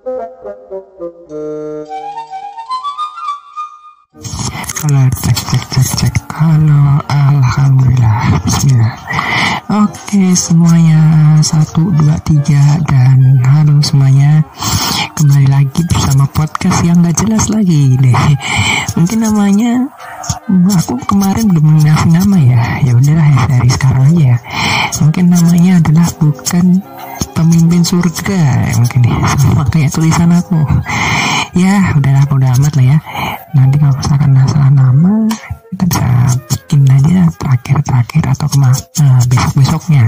Halo, 0.00 0.16
cek 5.12 5.36
cek 5.36 5.64
cek 5.68 5.88
cek. 5.92 6.14
Halo, 6.32 7.04
alhamdulillah. 7.04 8.40
Bismillah. 8.48 8.96
Oke 9.68 10.32
semuanya 10.32 10.96
satu 11.44 11.92
dua 11.92 12.16
tiga 12.24 12.80
dan 12.88 13.44
halo 13.44 13.76
semuanya 13.84 14.40
kembali 15.20 15.52
lagi 15.52 15.84
bersama 15.84 16.24
podcast 16.32 16.80
yang 16.80 17.04
gak 17.04 17.20
jelas 17.20 17.52
lagi 17.52 18.00
deh. 18.00 18.16
Mungkin 18.96 19.20
namanya 19.20 19.84
aku 20.80 20.96
kemarin 21.04 21.52
belum 21.52 21.84
ngasih 21.84 22.08
nama 22.08 22.29
surga 27.90 28.70
mungkin 28.78 29.02
ya. 29.02 29.16
Sama 29.34 29.66
kayak 29.66 29.90
tulisan 29.90 30.30
aku. 30.30 30.62
Ya 31.58 31.90
udahlah 31.98 32.22
udah 32.30 32.50
amat 32.62 32.72
lah 32.78 32.86
ya. 32.94 32.98
Nanti 33.50 33.82
kalau 33.82 33.94
misalkan 33.98 34.30
salah 34.46 34.70
nama 34.70 35.26
kita 35.74 35.84
bisa 35.90 36.06
bikin 36.46 36.86
aja 36.86 37.20
terakhir-terakhir 37.34 38.22
atau 38.30 38.46
ke 38.46 38.58
mana 38.58 38.78
nah, 39.02 39.22
besok-besoknya 39.26 40.02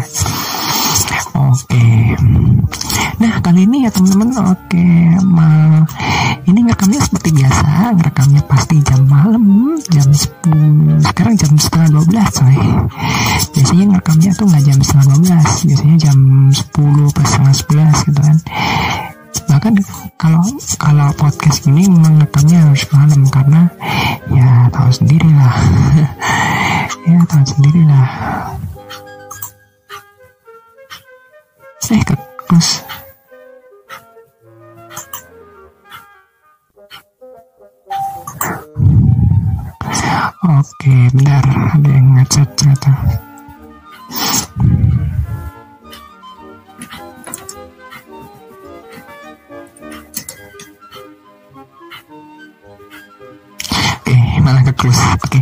malah 54.53 54.69
ke 54.69 54.73
close. 54.77 55.01
Oke, 55.25 55.41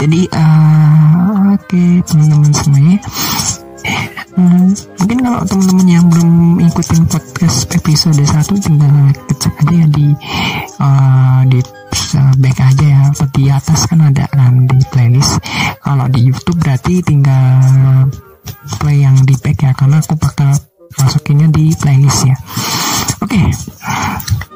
jadi 0.00 0.20
uh, 0.32 1.52
oke 1.52 1.68
okay, 1.68 2.00
teman-teman 2.08 2.52
semuanya. 2.56 2.96
Hmm, 4.36 4.72
mungkin 5.00 5.18
kalau 5.24 5.40
teman-teman 5.44 5.86
yang 5.88 6.04
belum 6.08 6.60
ikutin 6.64 7.04
podcast 7.04 7.68
episode 7.72 8.16
1 8.20 8.64
tinggal 8.64 8.92
cek 9.32 9.54
aja 9.64 9.74
ya 9.76 9.86
di 9.88 10.06
uh, 10.80 11.40
di 11.48 11.60
uh, 12.16 12.34
back 12.36 12.58
aja 12.60 12.84
ya 12.84 13.00
atau 13.12 13.28
di 13.32 13.44
atas 13.48 13.80
kan 13.88 14.00
ada 14.04 14.28
kan 14.28 14.68
di 14.68 14.76
playlist 14.92 15.40
kalau 15.80 16.04
di 16.12 16.20
YouTube 16.28 16.60
berarti 16.60 17.00
tinggal 17.00 17.64
play 18.76 19.08
yang 19.08 19.16
di 19.24 19.40
back 19.40 19.56
ya 19.56 19.72
karena 19.72 20.04
aku 20.04 20.20
bakal 20.20 20.52
masukinnya 21.00 21.48
di 21.48 21.72
playlist 21.72 22.28
ya 22.28 22.36
oke 23.24 23.32
okay. 23.32 23.48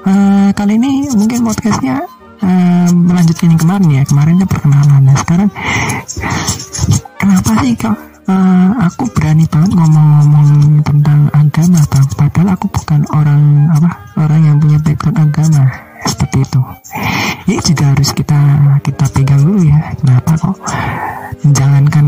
uh, 0.04 0.52
kali 0.52 0.76
ini 0.76 1.08
mungkin 1.16 1.40
podcastnya 1.40 2.19
uh, 2.44 2.88
melanjutkan 2.92 3.52
yang 3.52 3.60
kemarin 3.60 3.88
ya 3.90 4.02
kemarinnya 4.04 4.46
perkenalan. 4.48 5.00
Nah 5.04 5.16
sekarang 5.16 5.50
kenapa 7.20 7.50
sih 7.64 7.72
kok 7.76 7.96
uh, 8.28 8.68
aku 8.84 9.04
berani 9.12 9.44
banget 9.48 9.70
ngomong-ngomong 9.76 10.48
tentang 10.84 11.20
agama 11.32 11.78
atau 11.84 12.02
padahal 12.16 12.48
aku 12.56 12.66
bukan 12.72 13.00
orang 13.12 13.42
apa 13.72 13.90
orang 14.20 14.40
yang 14.44 14.56
punya 14.60 14.78
background 14.80 15.18
agama 15.18 15.64
seperti 16.04 16.38
itu. 16.44 16.60
Ya 17.48 17.58
juga 17.60 17.84
harus 17.92 18.10
kita 18.14 18.40
kita 18.84 19.04
pegang 19.12 19.42
dulu 19.44 19.60
ya. 19.64 19.78
Kenapa 20.00 20.32
kok 20.38 20.56
jangankan 21.44 22.06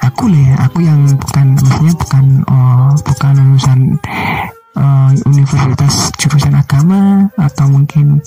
aku 0.00 0.24
lah 0.32 0.42
ya 0.42 0.54
aku 0.64 0.78
yang 0.84 1.00
bukan 1.16 1.46
maksudnya 1.58 1.94
bukan 1.96 2.24
oh, 2.48 2.92
bukan 3.04 3.32
lulusan 3.36 3.80
uh, 4.76 5.10
universitas 5.28 6.12
jurusan 6.16 6.54
agama 6.56 7.28
atau 7.36 7.66
mungkin 7.68 8.20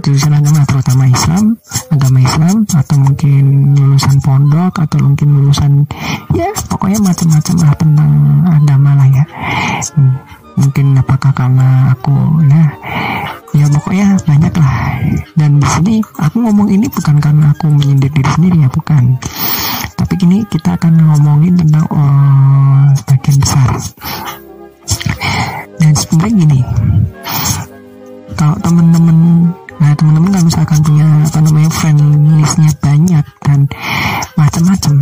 jurusan 0.00 0.34
agama 0.34 0.62
terutama 0.68 1.04
Islam 1.08 1.58
agama 1.88 2.18
Islam 2.20 2.56
atau 2.68 2.96
mungkin 3.00 3.42
lulusan 3.74 4.16
pondok 4.20 4.72
atau 4.76 4.98
mungkin 5.00 5.28
lulusan 5.40 5.72
ya 6.36 6.48
pokoknya 6.68 7.00
macam-macam 7.00 7.56
lah 7.64 7.74
tentang 7.76 8.10
agama 8.44 8.90
lah 8.96 9.08
ya. 9.08 9.24
Hmm, 9.96 10.14
mungkin 10.58 10.86
apakah 10.96 11.32
karena 11.32 11.92
aku 11.96 12.12
ya 12.48 12.64
ya 13.56 13.66
pokoknya 13.72 14.06
banyak 14.24 14.54
lah. 14.56 14.72
Dan 15.34 15.50
di 15.58 15.68
sini 15.72 15.94
aku 16.20 16.36
ngomong 16.44 16.68
ini 16.68 16.86
bukan 16.92 17.16
karena 17.18 17.56
aku 17.56 17.66
menyindir 17.72 18.12
diri 18.12 18.30
sendiri 18.36 18.56
ya 18.62 18.68
bukan. 18.68 19.16
Tapi 19.98 20.14
kini 20.14 20.44
kita 20.46 20.78
akan 20.78 20.94
ngomongin 20.94 21.56
tentang 21.56 21.84
oh, 21.90 22.84
bagian 23.08 23.36
besar. 23.40 23.68
Dan 25.78 25.92
sebenarnya 25.96 26.34
gini 26.46 26.60
kalau 28.38 28.54
temen-temen 28.62 29.18
nah 29.78 29.94
teman-teman 29.94 30.30
kalau 30.34 30.46
misalkan 30.46 30.78
punya 30.82 31.06
apa 31.06 31.38
namanya 31.38 31.70
friend 31.70 31.98
listnya 32.38 32.70
banyak 32.82 33.24
dan 33.46 33.58
macam-macam 34.34 34.94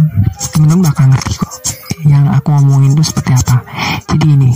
teman-teman 0.52 0.82
bakal 0.84 1.04
ngerti 1.08 1.32
kok 1.40 1.52
yang 2.06 2.24
aku 2.30 2.54
ngomongin 2.54 2.94
itu 2.94 3.02
seperti 3.02 3.32
apa. 3.34 3.56
Jadi 4.06 4.26
ini 4.30 4.50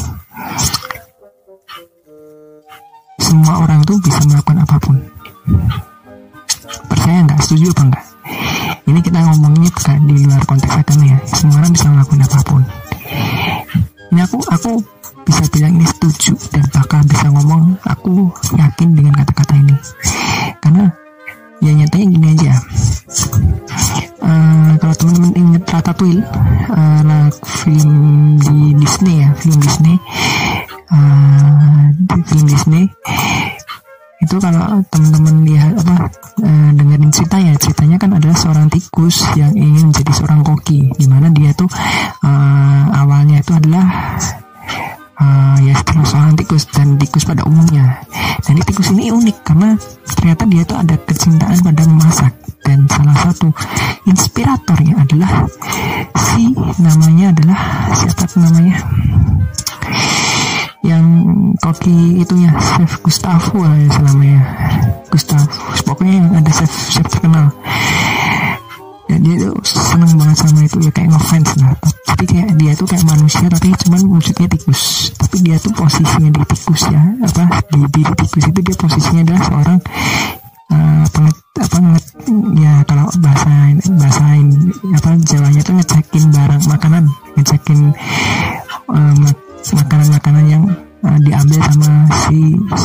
uh, 91.05 91.19
diambil 91.25 91.61
sama 91.69 91.93
si 92.27 92.39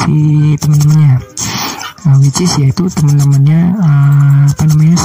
si 0.04 0.16
teman-temannya 0.60 1.14
uh, 2.06 2.16
which 2.22 2.40
is 2.42 2.54
yaitu 2.62 2.84
teman-temannya 2.92 3.60
uh, 3.80 4.42
apa 4.50 4.64
namanya 4.70 4.98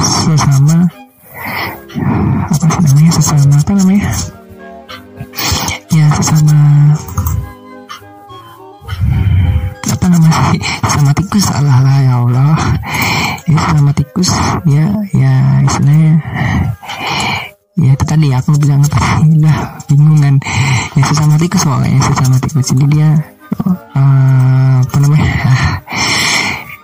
sesama 0.00 0.78
apa 2.50 2.66
sih 2.66 2.80
namanya 2.84 3.10
sesama 3.14 3.54
apa 3.58 3.72
namanya? 3.74 4.04
Ya 5.90 6.06
sesama 6.14 6.56
nama 10.10 10.30
sih 10.50 10.62
sama 10.90 11.10
tikus 11.14 11.46
Allah 11.54 11.78
lah 11.86 11.98
ya 12.02 12.14
Allah. 12.18 12.54
Ini 13.46 13.58
sama 13.58 13.90
tikus 13.94 14.30
ya 14.66 14.86
ya 15.14 15.34
istilahnya 15.66 16.14
ya 17.78 17.94
itu 17.94 18.04
tadi 18.06 18.26
aku 18.34 18.58
bilang 18.58 18.82
udah 18.82 19.78
bingung 19.86 20.18
kan? 20.18 20.34
Ya 20.98 21.02
sesama 21.06 21.34
tikus 21.38 21.62
pokoknya 21.62 22.00
sesama 22.02 22.36
tikus. 22.42 22.66
Jadi 22.74 22.84
dia 22.90 23.10
uh, 23.94 24.82
apa 24.82 24.96
namanya? 24.98 25.30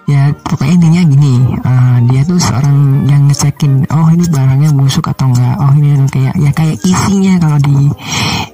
Ya 0.06 0.31
pokoknya 0.31 0.79
intinya 0.79 1.03
gini 1.03 1.35
uh, 1.67 1.99
dia 2.06 2.23
tuh 2.23 2.38
seorang 2.38 3.11
yang 3.11 3.27
ngecekin 3.27 3.91
oh 3.91 4.06
ini 4.15 4.23
barangnya 4.31 4.71
busuk 4.79 5.03
atau 5.11 5.27
enggak? 5.35 5.59
Oh 5.59 5.75
ini 5.75 5.99
kayak 6.06 6.35
ya 6.38 6.50
kayak 6.55 6.79
isinya 6.87 7.35
kalau 7.43 7.59
di 7.59 7.91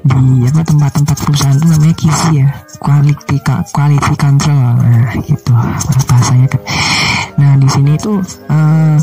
di 0.00 0.48
apa 0.48 0.64
tempat-tempat 0.64 1.16
perusahaan 1.20 1.60
tuh 1.60 1.68
namanya 1.68 1.92
kisi 1.92 2.40
ya. 2.40 2.48
Quality 2.80 3.36
quality 3.68 4.14
control. 4.16 4.80
Nah 4.80 5.12
gitu. 5.28 5.52
Bahasanya 6.08 6.46
kan. 6.56 6.62
Nah 7.36 7.52
di 7.60 7.68
sini 7.68 8.00
tuh 8.00 8.24
uh, 8.48 8.96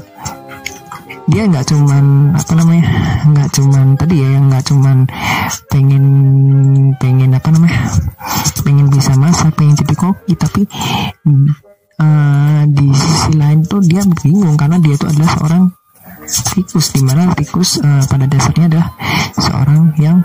dia 1.29 1.45
nggak 1.45 1.65
cuman 1.69 2.33
apa 2.33 2.51
namanya 2.57 2.85
nggak 3.29 3.49
cuman 3.53 3.85
tadi 3.93 4.15
ya 4.17 4.27
yang 4.33 4.45
nggak 4.49 4.65
cuman 4.65 4.97
pengen 5.69 6.05
pengen 6.97 7.31
apa 7.37 7.49
namanya 7.53 7.79
pengen 8.65 8.89
bisa 8.89 9.13
masak 9.13 9.53
pengen 9.53 9.77
jadi 9.77 9.93
koki 9.93 10.33
tapi 10.33 10.61
uh, 12.01 12.61
di 12.65 12.87
sisi 12.97 13.31
lain 13.37 13.61
tuh 13.65 13.81
dia 13.85 14.01
bingung 14.25 14.57
karena 14.57 14.81
dia 14.81 14.97
itu 14.97 15.05
adalah 15.05 15.29
seorang 15.37 15.63
tikus 16.29 16.93
di 16.93 17.01
mana 17.05 17.33
tikus 17.33 17.81
uh, 17.81 18.03
pada 18.05 18.25
dasarnya 18.29 18.65
adalah 18.69 18.87
seorang 19.37 19.81
yang 19.97 20.17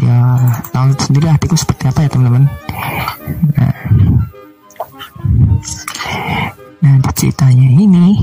ya 0.00 0.40
tahu 0.72 0.88
sendiri 0.96 1.24
lah 1.28 1.36
tikus 1.36 1.64
seperti 1.64 1.84
apa 1.92 2.04
ya 2.04 2.08
teman-teman. 2.08 2.44
Nah, 3.56 3.74
nah 6.80 6.94
ceritanya 7.12 7.68
ini 7.68 8.16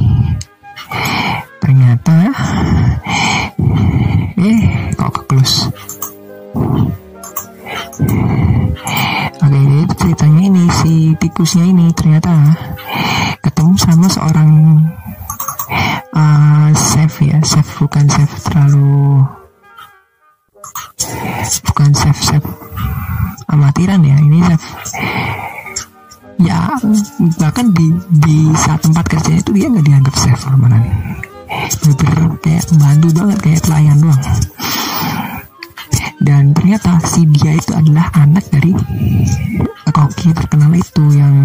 ternyata 1.59 2.31
eh 4.37 4.59
kok 4.93 5.11
ke 5.13 5.21
close 5.29 5.69
Oke, 9.37 9.59
jadi 9.63 9.79
ceritanya 9.97 10.41
ini 10.49 10.63
si 10.81 10.93
tikusnya 11.17 11.65
ini 11.65 11.89
ternyata 11.93 12.33
ketemu 13.41 13.73
sama 13.79 14.05
seorang 14.09 14.51
uh, 16.13 16.69
chef 16.73 17.21
ya, 17.21 17.37
chef 17.41 17.65
bukan 17.81 18.05
chef 18.09 18.29
terlalu 18.45 19.23
bukan 21.69 21.89
chef 21.95 22.17
chef 22.21 22.43
amatiran 23.49 24.01
ya, 24.03 24.17
ini 24.19 24.41
chef 24.45 24.61
ya 26.37 26.77
bahkan 27.41 27.73
di 27.73 27.87
di 28.21 28.37
saat 28.53 28.85
tempat 28.85 29.05
kerja 29.09 29.41
itu 29.41 29.49
dia 29.53 29.67
nggak 29.69 29.85
dianggap 29.85 30.15
chef 30.17 30.41
mana. 30.53 30.77
Bener 31.81 32.17
kayak 32.43 32.65
bantu 32.77 33.07
banget 33.15 33.37
kayak 33.41 33.61
pelayan 33.65 33.97
doang. 33.97 34.23
Dan 36.17 36.43
ternyata 36.51 36.97
si 37.05 37.23
dia 37.29 37.53
itu 37.53 37.71
adalah 37.77 38.09
anak 38.17 38.45
dari 38.49 38.73
koki 39.93 40.33
terkenal 40.33 40.73
itu 40.73 41.03
yang 41.13 41.35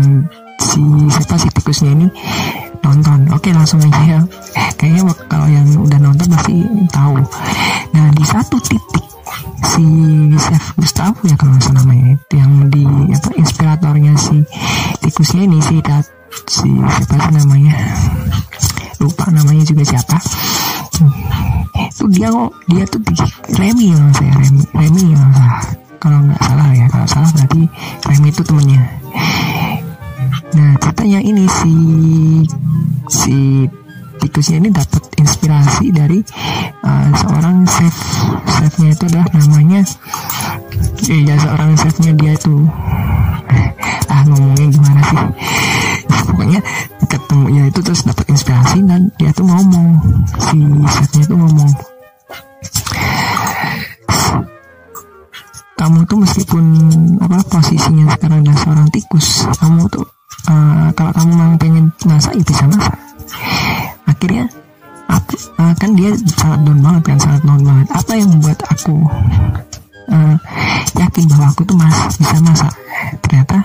si 0.60 0.82
siapa 1.08 1.36
si 1.40 1.48
tikusnya 1.52 1.90
ini 1.92 2.06
nonton. 2.82 3.28
Oke 3.32 3.52
langsung 3.52 3.80
aja 3.84 4.02
ya. 4.18 4.20
Kayaknya 4.76 5.14
kalau 5.30 5.48
yang 5.48 5.66
udah 5.76 5.98
nonton 6.00 6.26
pasti 6.32 6.56
tahu. 6.90 7.16
Nah 7.94 8.06
di 8.12 8.24
satu 8.26 8.56
titik 8.60 9.11
si 9.62 9.84
Chef 10.36 10.64
Gustavo 10.76 11.20
ya 11.24 11.36
kalau 11.38 11.56
salah 11.58 11.82
namanya 11.84 12.18
yang 12.32 12.68
di 12.70 12.84
apa 13.12 13.30
inspiratornya 13.36 14.12
si 14.18 14.44
tikusnya 15.02 15.48
ini 15.48 15.58
si 15.64 15.80
dat 15.82 16.04
si 16.48 16.68
siapa 16.68 17.14
sih 17.18 17.32
namanya? 17.36 17.74
Lupa 19.02 19.28
namanya 19.34 19.62
juga 19.66 19.82
siapa. 19.84 20.16
Itu 21.92 22.06
dia 22.12 22.28
kok 22.30 22.52
dia 22.70 22.84
tuh 22.86 23.00
di 23.02 23.14
Remy 23.58 23.86
ya 23.92 23.98
saya 24.14 24.32
Remy 24.38 24.62
Remy 24.72 25.04
ya 25.12 25.24
kalau 25.98 26.18
nggak 26.24 26.40
salah. 26.40 26.68
Ya 26.72 26.86
kalau 26.88 27.06
salah 27.08 27.30
berarti 27.34 27.62
Remy 28.08 28.28
itu 28.30 28.42
temennya. 28.46 28.82
Nah 30.52 30.70
ceritanya 30.80 31.20
ini 31.24 31.44
si 31.48 31.74
si 33.08 33.36
tikusnya 34.20 34.62
ini 34.62 34.70
dapat 34.70 35.02
inspirasi 35.22 35.94
dari 35.94 36.18
uh, 36.82 37.08
seorang 37.16 37.64
chef. 37.64 37.94
Chefnya 38.58 38.90
itu 38.94 39.02
adalah 39.08 39.26
namanya 39.32 39.80
ya 41.06 41.34
seorang 41.38 41.70
chefnya 41.78 42.10
dia 42.14 42.32
itu 42.34 42.54
ah 44.10 44.22
ngomongnya 44.28 44.66
gimana 44.70 45.00
sih? 45.06 45.18
Pokoknya 46.26 46.60
ketemu 47.06 47.46
ya 47.50 47.62
itu 47.70 47.80
terus 47.82 48.02
dapat 48.06 48.26
inspirasi 48.30 48.78
dan 48.86 49.10
dia 49.16 49.30
tuh 49.34 49.46
ngomong. 49.46 49.98
Si 50.50 50.58
chefnya 50.98 51.24
tuh 51.26 51.38
ngomong 51.38 51.70
kamu 55.82 56.06
tuh 56.06 56.14
meskipun 56.14 56.64
apa 57.18 57.42
posisinya 57.50 58.06
sekarang 58.14 58.46
adalah 58.46 58.58
seorang 58.62 58.88
tikus 58.94 59.50
kamu 59.58 59.82
tuh 59.90 60.06
uh, 60.46 60.94
kalau 60.94 61.10
kamu 61.10 61.32
mau 61.34 61.52
pengen 61.58 61.90
masak 62.06 62.38
ya 62.38 62.44
bisa 62.46 62.64
masak. 62.70 62.94
Akhirnya 64.06 64.46
aku, 65.12 65.34
uh, 65.60 65.74
kan 65.76 65.90
dia 65.92 66.10
sangat 66.36 66.60
down 66.64 66.80
banget 66.80 67.02
kan 67.12 67.18
sangat 67.20 67.42
down 67.44 67.62
banget 67.62 67.86
apa 67.92 68.12
yang 68.16 68.28
membuat 68.32 68.58
aku 68.68 68.94
uh, 70.08 70.36
yakin 70.96 71.24
bahwa 71.28 71.46
aku 71.52 71.62
tuh 71.68 71.76
mas 71.76 71.96
bisa 72.16 72.36
masak? 72.40 72.72
Ternyata 73.24 73.56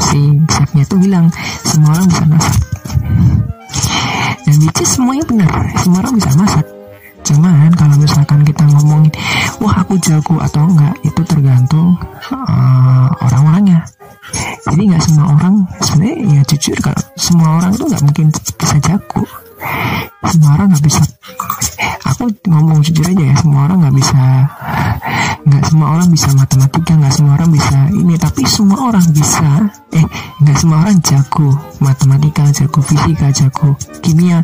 si 0.00 0.20
chefnya 0.48 0.84
tuh 0.86 0.98
bilang 1.02 1.26
semua 1.66 1.90
orang 1.94 2.06
bisa 2.08 2.24
masak. 2.30 2.58
Dan 4.42 4.54
which 4.58 4.82
semuanya 4.86 5.24
benar 5.26 5.52
semua 5.78 5.98
orang 6.02 6.14
bisa 6.18 6.30
masak. 6.34 6.66
Cuman 7.22 7.70
kalau 7.78 7.94
misalkan 7.98 8.40
kita 8.42 8.64
ngomongin 8.66 9.12
wah 9.62 9.74
aku 9.78 9.94
jago 10.02 10.42
atau 10.42 10.66
enggak 10.66 10.94
itu 11.06 11.22
tergantung 11.22 11.94
uh, 12.34 13.08
orang-orangnya. 13.22 13.86
Jadi 14.62 14.88
nggak 14.88 15.02
semua 15.04 15.26
orang 15.34 15.66
sebenarnya 15.82 16.16
ya 16.38 16.42
jujur 16.48 16.76
kalau 16.80 17.02
semua 17.18 17.48
orang 17.60 17.72
tuh 17.74 17.86
nggak 17.90 18.02
mungkin 18.02 18.26
bisa 18.32 18.76
jago 18.82 19.22
semua 20.28 20.50
orang 20.56 20.66
nggak 20.72 20.84
bisa 20.86 21.02
aku 22.06 22.24
ngomong 22.48 22.78
jujur 22.86 23.04
aja 23.06 23.24
ya 23.24 23.34
semua 23.40 23.60
orang 23.66 23.78
nggak 23.86 23.96
bisa 23.98 24.20
nggak 25.42 25.64
semua 25.66 25.88
orang 25.98 26.08
bisa 26.14 26.28
matematika 26.38 26.92
nggak 26.94 27.14
semua 27.14 27.32
orang 27.34 27.50
bisa 27.50 27.76
ini 27.90 28.14
tapi 28.14 28.42
semua 28.46 28.78
orang 28.78 29.06
bisa. 29.10 29.48
Eh 29.90 30.06
nggak 30.42 30.56
semua 30.58 30.76
orang 30.86 30.96
jago 31.02 31.48
matematika 31.82 32.46
jago 32.54 32.78
fisika 32.78 33.26
jago 33.34 33.74
kimia 34.06 34.38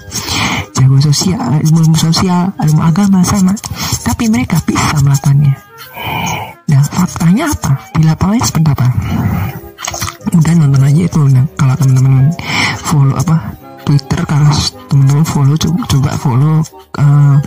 jago 0.74 0.96
sosial 0.98 1.62
ilmu, 1.62 1.94
sosial 1.94 2.50
ilmu 2.58 2.82
agama 2.82 3.22
sama. 3.22 3.54
Tapi 4.02 4.26
mereka 4.26 4.58
bisa 4.66 4.98
melakukannya. 4.98 5.54
Nah 6.68 6.82
faktanya 6.82 7.46
apa? 7.46 7.72
Di 7.94 8.02
lapangan 8.02 8.42
seperti 8.42 8.68
apa? 8.74 8.86
Udah 10.34 10.52
nonton 10.58 10.82
aja 10.82 11.02
itu 11.06 11.20
nah, 11.30 11.46
kalau 11.54 11.74
teman-teman 11.78 12.26
follow 12.82 13.16
apa 13.16 13.57
Twitter 13.88 14.20
kalau 14.28 14.52
teman-teman 14.92 15.24
follow 15.24 15.56
coba, 15.56 15.80
coba 15.88 16.10
follow 16.20 16.60
uh, 17.00 17.40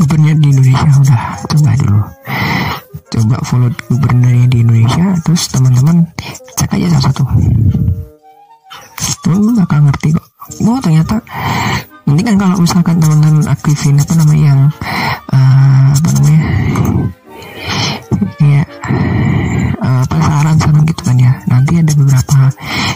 gubernur 0.00 0.32
di 0.40 0.48
Indonesia. 0.56 0.88
Udah 1.04 1.22
coba 1.44 1.70
dulu. 1.76 2.00
Coba 3.12 3.36
follow 3.44 3.68
gubernurnya 3.92 4.48
di 4.48 4.64
Indonesia 4.64 5.20
terus 5.20 5.52
teman-teman 5.52 6.08
cek 6.56 6.80
aja 6.80 6.96
salah 6.96 7.04
satu. 7.12 7.24
Teman-teman 9.20 9.54
bakal 9.68 9.84
ngerti 9.84 10.16
kok. 10.16 10.26
Oh 10.64 10.80
ternyata 10.80 11.20
ini 12.08 12.24
kan 12.24 12.40
kalau 12.40 12.56
misalkan 12.64 12.96
teman-teman 13.04 13.44
aktifin 13.52 14.00
apa 14.00 14.16
namanya 14.16 14.44
yang 14.48 14.60
uh, 15.28 15.86
apa 15.92 16.08
namanya 16.16 16.42
ya 18.40 18.62
uh, 19.84 20.00
apa 20.08 20.14
saran-saran 20.24 20.88
gitu 20.88 21.02
kan 21.04 21.16
ya. 21.20 21.36
Nanti 21.52 21.84
ada 21.84 21.92
beberapa 21.92 22.48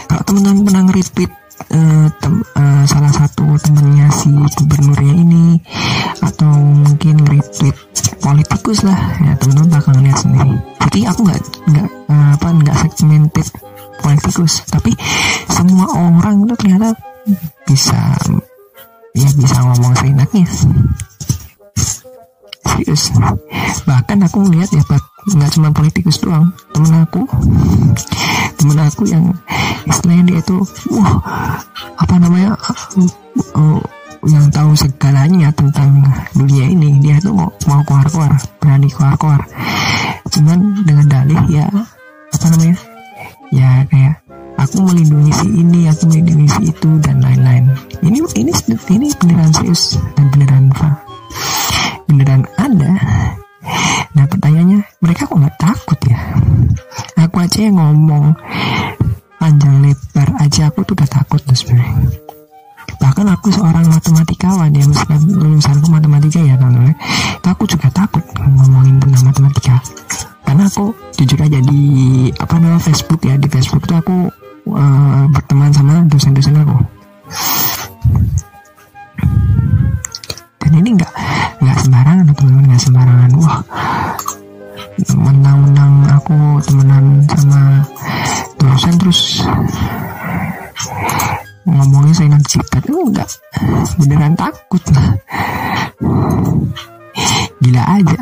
kalau 0.09 0.23
teman-teman 0.25 0.65
pernah 0.65 0.81
nge-retweet 0.89 1.44
uh, 1.71 2.83
salah 2.85 3.13
satu 3.13 3.57
temannya 3.61 4.07
si 4.13 4.29
gubernurnya 4.31 5.15
ini 5.15 5.45
atau 6.21 6.51
mungkin 6.53 7.25
retweet 7.25 7.75
politikus 8.21 8.85
lah. 8.85 8.97
Ya 9.23 9.33
teman-teman 9.39 9.69
bakal 9.79 9.93
lihat 10.01 10.19
sendiri. 10.21 10.55
Jadi 10.87 10.99
aku 11.09 11.19
nggak 11.25 11.41
nggak 11.71 11.87
uh, 12.11 12.29
apa 12.37 12.47
nggak 12.51 12.75
segmented 12.85 13.47
politikus. 14.01 14.53
Tapi 14.69 14.91
semua 15.49 15.87
orang 15.93 16.45
itu 16.45 16.53
ternyata 16.59 16.89
bisa 17.65 17.99
ya 19.15 19.29
bisa 19.39 19.57
ngomong 19.63 19.93
seenaknya. 19.97 20.45
Serius. 22.65 23.13
Bahkan 23.87 24.17
aku 24.27 24.37
melihat 24.45 24.69
ya 24.75 24.83
nggak 25.25 25.51
cuma 25.57 25.73
politikus 25.73 26.21
doang 26.21 26.53
temen 26.69 27.01
aku 27.01 27.25
temen 28.55 28.79
aku 28.81 29.03
yang 29.07 29.25
istilahnya 29.85 30.23
dia 30.33 30.39
itu 30.41 30.57
wah 30.91 31.21
apa 31.99 32.15
namanya 32.17 32.57
uh, 33.55 33.79
yang 34.25 34.49
tahu 34.49 34.73
segalanya 34.73 35.53
tentang 35.53 36.01
dunia 36.33 36.65
ini. 36.65 36.97
Dia 36.99 37.21
tuh 37.21 37.35
mau 37.37 37.49
mau 37.69 37.81
keluar 37.85 38.05
keluar 38.09 38.31
berani 38.57 38.89
keluar 38.89 39.13
keluar 39.19 39.41
cuman 40.33 40.59
dengan 40.83 41.05
dalih 41.07 41.41
ya 41.47 41.65
apa 42.33 42.45
namanya 42.51 42.75
ya 43.53 43.85
kayak 43.87 44.19
aku 44.57 44.81
melindungi 44.81 45.31
si 45.31 45.47
ini 45.47 45.79
aku 45.87 46.03
melindungi 46.09 46.47
si 46.49 46.61
itu 46.73 46.89
dan 46.99 47.21
lain-lain. 47.21 47.69
Ini 48.01 48.17
ini 48.35 48.51
ini 48.89 49.07
beneran 49.21 49.51
serius 49.53 50.01
dan 50.17 50.25
beneran 50.33 50.73
beneran 52.09 52.41
ada 52.57 52.91
nah 54.15 54.25
pertanyaannya 54.29 54.79
mereka 55.01 55.27
kok 55.27 55.37
nggak 55.37 55.57
takut 55.57 55.99
ya? 56.07 56.19
Aku 57.25 57.35
aja 57.41 57.59
yang 57.59 57.75
ngomong 57.77 58.37
panjang 59.41 59.75
lebar 59.83 60.29
aja 60.41 60.69
aku 60.69 60.85
tuh 60.87 60.95
udah 60.97 61.09
takut 61.09 61.41
tuh 61.43 61.57
sebenarnya. 61.57 62.09
Bahkan 63.01 63.27
aku 63.27 63.47
seorang 63.51 63.85
matematikawan 63.89 64.71
ya 64.71 64.85
meskipun 64.85 65.21
lulusanku 65.35 65.87
matematika 65.91 66.39
ya 66.39 66.55
kalau 66.55 66.85
aku 67.45 67.63
juga 67.69 67.87
takut 67.91 68.23
ngomongin 68.39 68.97
tentang 69.01 69.23
matematika. 69.29 69.75
Karena 70.45 70.69
aku 70.69 70.93
jujur 71.17 71.39
aja 71.41 71.59
di 71.59 71.81
apa 72.37 72.55
namanya 72.61 72.81
Facebook 72.81 73.21
ya 73.25 73.35
di 73.35 73.49
Facebook 73.49 73.83
tuh 73.89 73.97
aku 73.97 74.17
uh, 74.71 75.25
berteman 75.33 75.73
sama 75.73 76.05
dosen-dosen 76.05 76.57
aku 76.61 76.77
dan 80.65 80.73
ini 80.81 80.89
nggak 80.97 81.13
nggak 81.61 81.77
sembarangan 81.85 82.25
teman-teman 82.33 82.65
nggak 82.73 82.81
sembarangan. 82.81 83.29
Wah. 83.37 83.61
Menang-menang 85.13 85.93
aku 86.17 86.37
temenan 86.65 87.05
sama 87.29 87.83
dosen 88.57 88.95
terus 88.97 89.43
ngomongnya 91.67 92.13
saya 92.15 92.29
nanti 92.33 92.57
citat 92.57 92.83
enggak 92.89 93.29
beneran 94.01 94.33
takut. 94.33 94.81
Lah 94.89 95.09
gila 97.61 97.83
aja. 98.01 98.19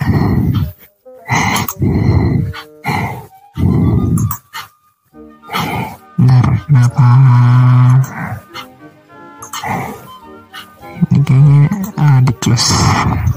Bentar, 6.14 6.46
kenapa 6.70 7.08
ah, 12.52 13.24
di 13.26 13.33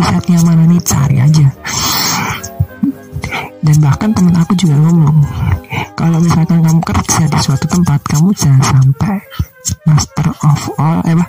risetnya 0.00 0.40
mana 0.48 0.64
nih 0.64 0.80
cari 0.80 1.16
aja. 1.20 1.46
Dan 3.60 3.76
bahkan 3.84 4.10
temen 4.16 4.32
aku 4.32 4.56
juga 4.56 4.72
ngomong 4.80 5.20
kalau 5.92 6.16
misalkan 6.16 6.64
kamu 6.64 6.80
kerja 6.80 7.28
di 7.28 7.38
suatu 7.44 7.68
tempat 7.68 8.00
kamu 8.08 8.32
jangan 8.32 8.64
sampai 8.64 9.20
master 9.84 10.32
of 10.32 10.60
all 10.80 10.98
eh 11.04 11.12
apa? 11.12 11.26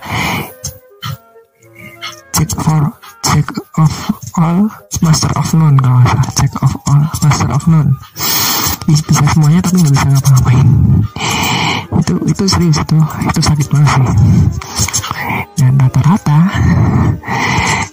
Check 2.31 2.51
for 2.55 2.81
check 3.27 3.47
of 3.75 3.93
all 4.39 4.71
master 5.03 5.31
of 5.35 5.47
none 5.51 5.75
kalau 5.75 6.01
salah. 6.07 6.31
Check 6.39 6.53
of 6.63 6.71
all 6.87 7.03
master 7.19 7.49
of 7.51 7.63
none. 7.67 7.91
Bisa 8.87 9.11
semuanya 9.35 9.59
tapi 9.59 9.83
nggak 9.83 9.93
bisa 9.93 10.07
ngapa-ngapain 10.07 10.67
itu 12.01 12.13
itu 12.25 12.43
serius 12.49 12.77
itu 12.81 12.97
itu 13.29 13.39
sakit 13.41 13.67
banget 13.69 13.89
sih. 13.93 14.05
Dan 15.61 15.77
rata-rata 15.77 16.39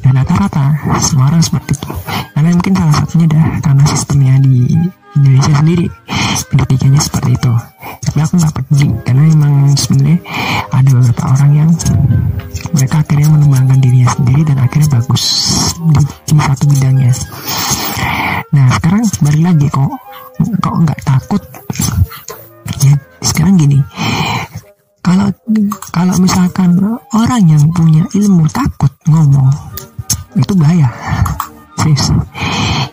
dan 0.00 0.12
rata-rata 0.16 0.64
semua 0.98 1.28
orang 1.28 1.44
seperti 1.44 1.76
itu. 1.76 1.90
Karena 2.32 2.48
mungkin 2.56 2.72
salah 2.72 2.94
satunya 2.96 3.26
dah 3.28 3.44
karena 3.60 3.84
sistemnya 3.84 4.34
di 4.40 4.56
Indonesia 5.18 5.52
sendiri 5.52 5.86
pendidikannya 6.48 7.00
seperti 7.02 7.30
itu. 7.36 7.52
Tapi 8.08 8.18
aku 8.24 8.32
nggak 8.40 8.52
peduli 8.56 8.88
karena 9.04 9.22
memang 9.28 9.52
sebenarnya 9.76 10.18
ada 10.72 10.90
beberapa 10.96 11.24
orang 11.28 11.50
yang 11.52 11.70
mereka 12.72 12.96
akhirnya 13.04 13.28
mengembangkan 13.28 13.78
dirinya 13.84 14.08
sendiri 14.16 14.42
dan 14.48 14.56
akhirnya 14.62 14.88
bagus 14.96 15.22
di, 15.76 16.02
di 16.32 16.40
satu 16.40 16.64
bidangnya. 16.72 17.12
Nah 18.54 18.66
sekarang 18.80 19.04
balik 19.20 19.42
lagi 19.44 19.66
kok 19.68 19.92
kok 20.62 20.74
nggak 20.86 21.00
takut 21.04 21.42
sekarang 23.22 23.58
gini 23.58 23.78
kalau 25.02 25.32
kalau 25.94 26.14
misalkan 26.20 26.76
orang 27.16 27.42
yang 27.48 27.64
punya 27.72 28.04
ilmu 28.12 28.44
takut 28.52 28.92
ngomong 29.08 29.48
itu 30.36 30.52
bahaya. 30.52 30.88
Serius. 31.80 32.12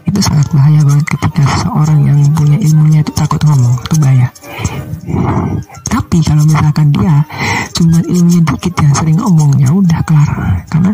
Itu 0.05 0.19
sangat 0.21 0.47
bahaya 0.55 0.79
banget 0.85 1.05
ketika 1.17 1.43
seorang 1.65 2.07
yang 2.07 2.19
punya 2.31 2.57
ilmunya 2.61 2.99
itu 3.03 3.11
takut 3.11 3.41
ngomong 3.43 3.75
itu 3.83 3.95
bahaya. 3.99 4.27
Tapi 5.91 6.17
kalau 6.23 6.43
misalkan 6.47 6.87
dia 6.95 7.19
cuma 7.75 7.99
ilmunya 8.07 8.41
dikit 8.47 8.73
yang 8.79 8.93
sering 8.95 9.17
ngomong 9.19 9.51
ya 9.59 9.69
udah 9.75 9.99
kelar. 10.07 10.29
Karena 10.71 10.91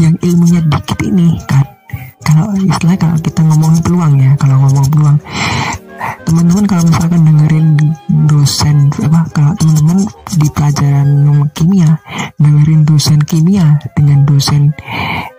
yang 0.00 0.14
ilmunya 0.24 0.60
dikit 0.64 0.98
ini 1.04 1.36
kan 1.44 1.66
kalau 2.24 2.48
istilah 2.56 2.96
kalau 2.96 3.16
kita 3.20 3.40
ngomong 3.44 3.74
peluang 3.84 4.14
ya 4.18 4.32
kalau 4.40 4.56
ngomong 4.66 4.86
peluang 4.88 5.18
teman-teman 6.26 6.64
kalau 6.68 6.82
misalkan 6.88 7.20
dengerin 7.24 7.68
dosen 8.26 8.76
apa 9.02 9.20
kalau 9.32 9.52
teman-teman 9.60 9.98
di 10.36 10.48
pelajaran 10.52 11.08
kimia 11.54 11.90
dengerin 12.36 12.82
dosen 12.84 13.18
kimia 13.24 13.78
dengan 13.96 14.24
dosen 14.28 14.74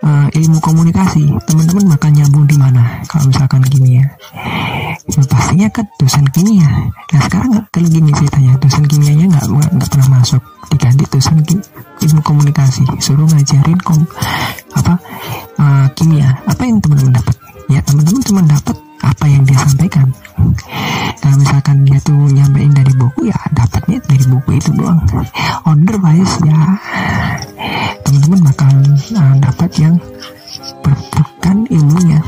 uh, 0.02 0.26
ilmu 0.32 0.58
komunikasi 0.58 1.28
teman-teman 1.46 1.94
bakal 1.94 2.10
nyambung 2.10 2.46
di 2.46 2.56
mana 2.58 3.02
kalau 3.06 3.30
misalkan 3.30 3.62
kimia? 3.66 4.04
Ya, 5.08 5.24
pastinya 5.24 5.68
ke 5.72 5.80
dosen 5.96 6.28
kimia. 6.28 6.68
Nah 7.16 7.20
sekarang 7.24 7.64
kalau 7.72 7.88
gini 7.88 8.12
ceritanya. 8.12 8.52
Dosen 8.60 8.84
kimianya 8.84 9.24
nggak 9.32 9.46
nggak 9.48 9.88
pernah 9.88 10.20
masuk. 10.20 10.42
Diganti 10.68 11.04
dosen 11.08 11.40
ilmu 12.04 12.20
komunikasi. 12.20 12.84
Suruh 13.00 13.24
ngajarin 13.24 13.80
kom 13.80 14.04
apa 14.76 15.00
uh, 15.56 15.86
kimia. 15.96 16.28
Apa 16.44 16.68
yang 16.68 16.84
teman-teman 16.84 17.16
dapat? 17.16 17.34
Ya 17.72 17.80
teman-teman 17.80 18.20
cuma 18.20 18.42
dapat 18.44 18.76
apa 19.00 19.24
yang 19.24 19.42
dia 19.48 19.56
sampaikan 19.64 20.12
kalau 21.18 21.36
misalkan 21.38 21.76
dia 21.84 21.98
tuh 22.02 22.18
nyampein 22.30 22.72
dari 22.72 22.92
buku 22.94 23.28
ya 23.28 23.38
dapatnya 23.52 23.98
dari 24.06 24.24
buku 24.26 24.50
itu 24.56 24.70
doang. 24.74 25.00
Otherwise 25.66 26.34
ya. 26.46 26.60
Teman-teman 28.06 28.40
bakal 28.48 28.72
uh, 29.18 29.34
dapat 29.42 29.70
yang 29.76 29.94
bukan 30.80 31.56
ilmunya. 31.68 32.20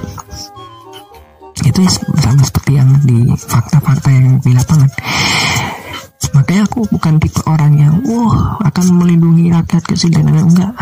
Itu 1.61 1.81
sama 2.21 2.43
seperti 2.45 2.73
yang 2.76 2.90
di 3.05 3.33
fakta-fakta 3.37 4.09
yang 4.12 4.37
di 4.40 4.50
lapangan. 4.52 4.90
Makanya 6.31 6.62
aku 6.69 6.87
bukan 6.88 7.19
tipe 7.19 7.40
orang 7.49 7.75
yang 7.75 7.95
wah 8.07 8.61
akan 8.62 8.87
melindungi 9.02 9.50
rakyat 9.50 9.83
kecil 9.83 10.14
dan 10.14 10.31
enggak 10.31 10.73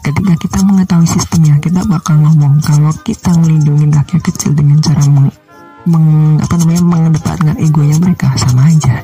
ketika 0.00 0.34
kita 0.40 0.58
mengetahui 0.64 1.04
sistemnya 1.04 1.60
kita 1.60 1.84
bakal 1.84 2.16
ngomong 2.16 2.56
kalau 2.64 2.92
kita 3.04 3.28
melindungi 3.36 3.92
rakyat 3.92 4.22
kecil 4.24 4.56
dengan 4.56 4.80
cara 4.80 5.04
meng, 5.04 5.28
meng 5.84 6.06
apa 6.40 6.54
namanya 6.56 6.82
mengedepankan 6.82 7.56
egonya 7.60 7.96
mereka. 8.00 8.32
Sama 8.40 8.72
aja. 8.72 8.94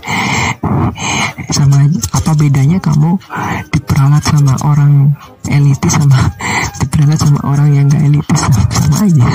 Sama 1.53 1.77
aja. 1.85 1.99
Apa 2.17 2.33
bedanya 2.33 2.79
kamu 2.81 3.21
diperalat 3.69 4.25
sama 4.25 4.55
orang 4.65 5.13
elitis 5.53 5.93
sama 5.93 6.33
diperalat 6.81 7.19
sama 7.21 7.41
orang 7.45 7.69
yang 7.77 7.85
gak 7.93 8.03
elitis? 8.09 8.39
Sama, 8.41 8.61
sama 8.73 8.97
aja. 9.05 9.29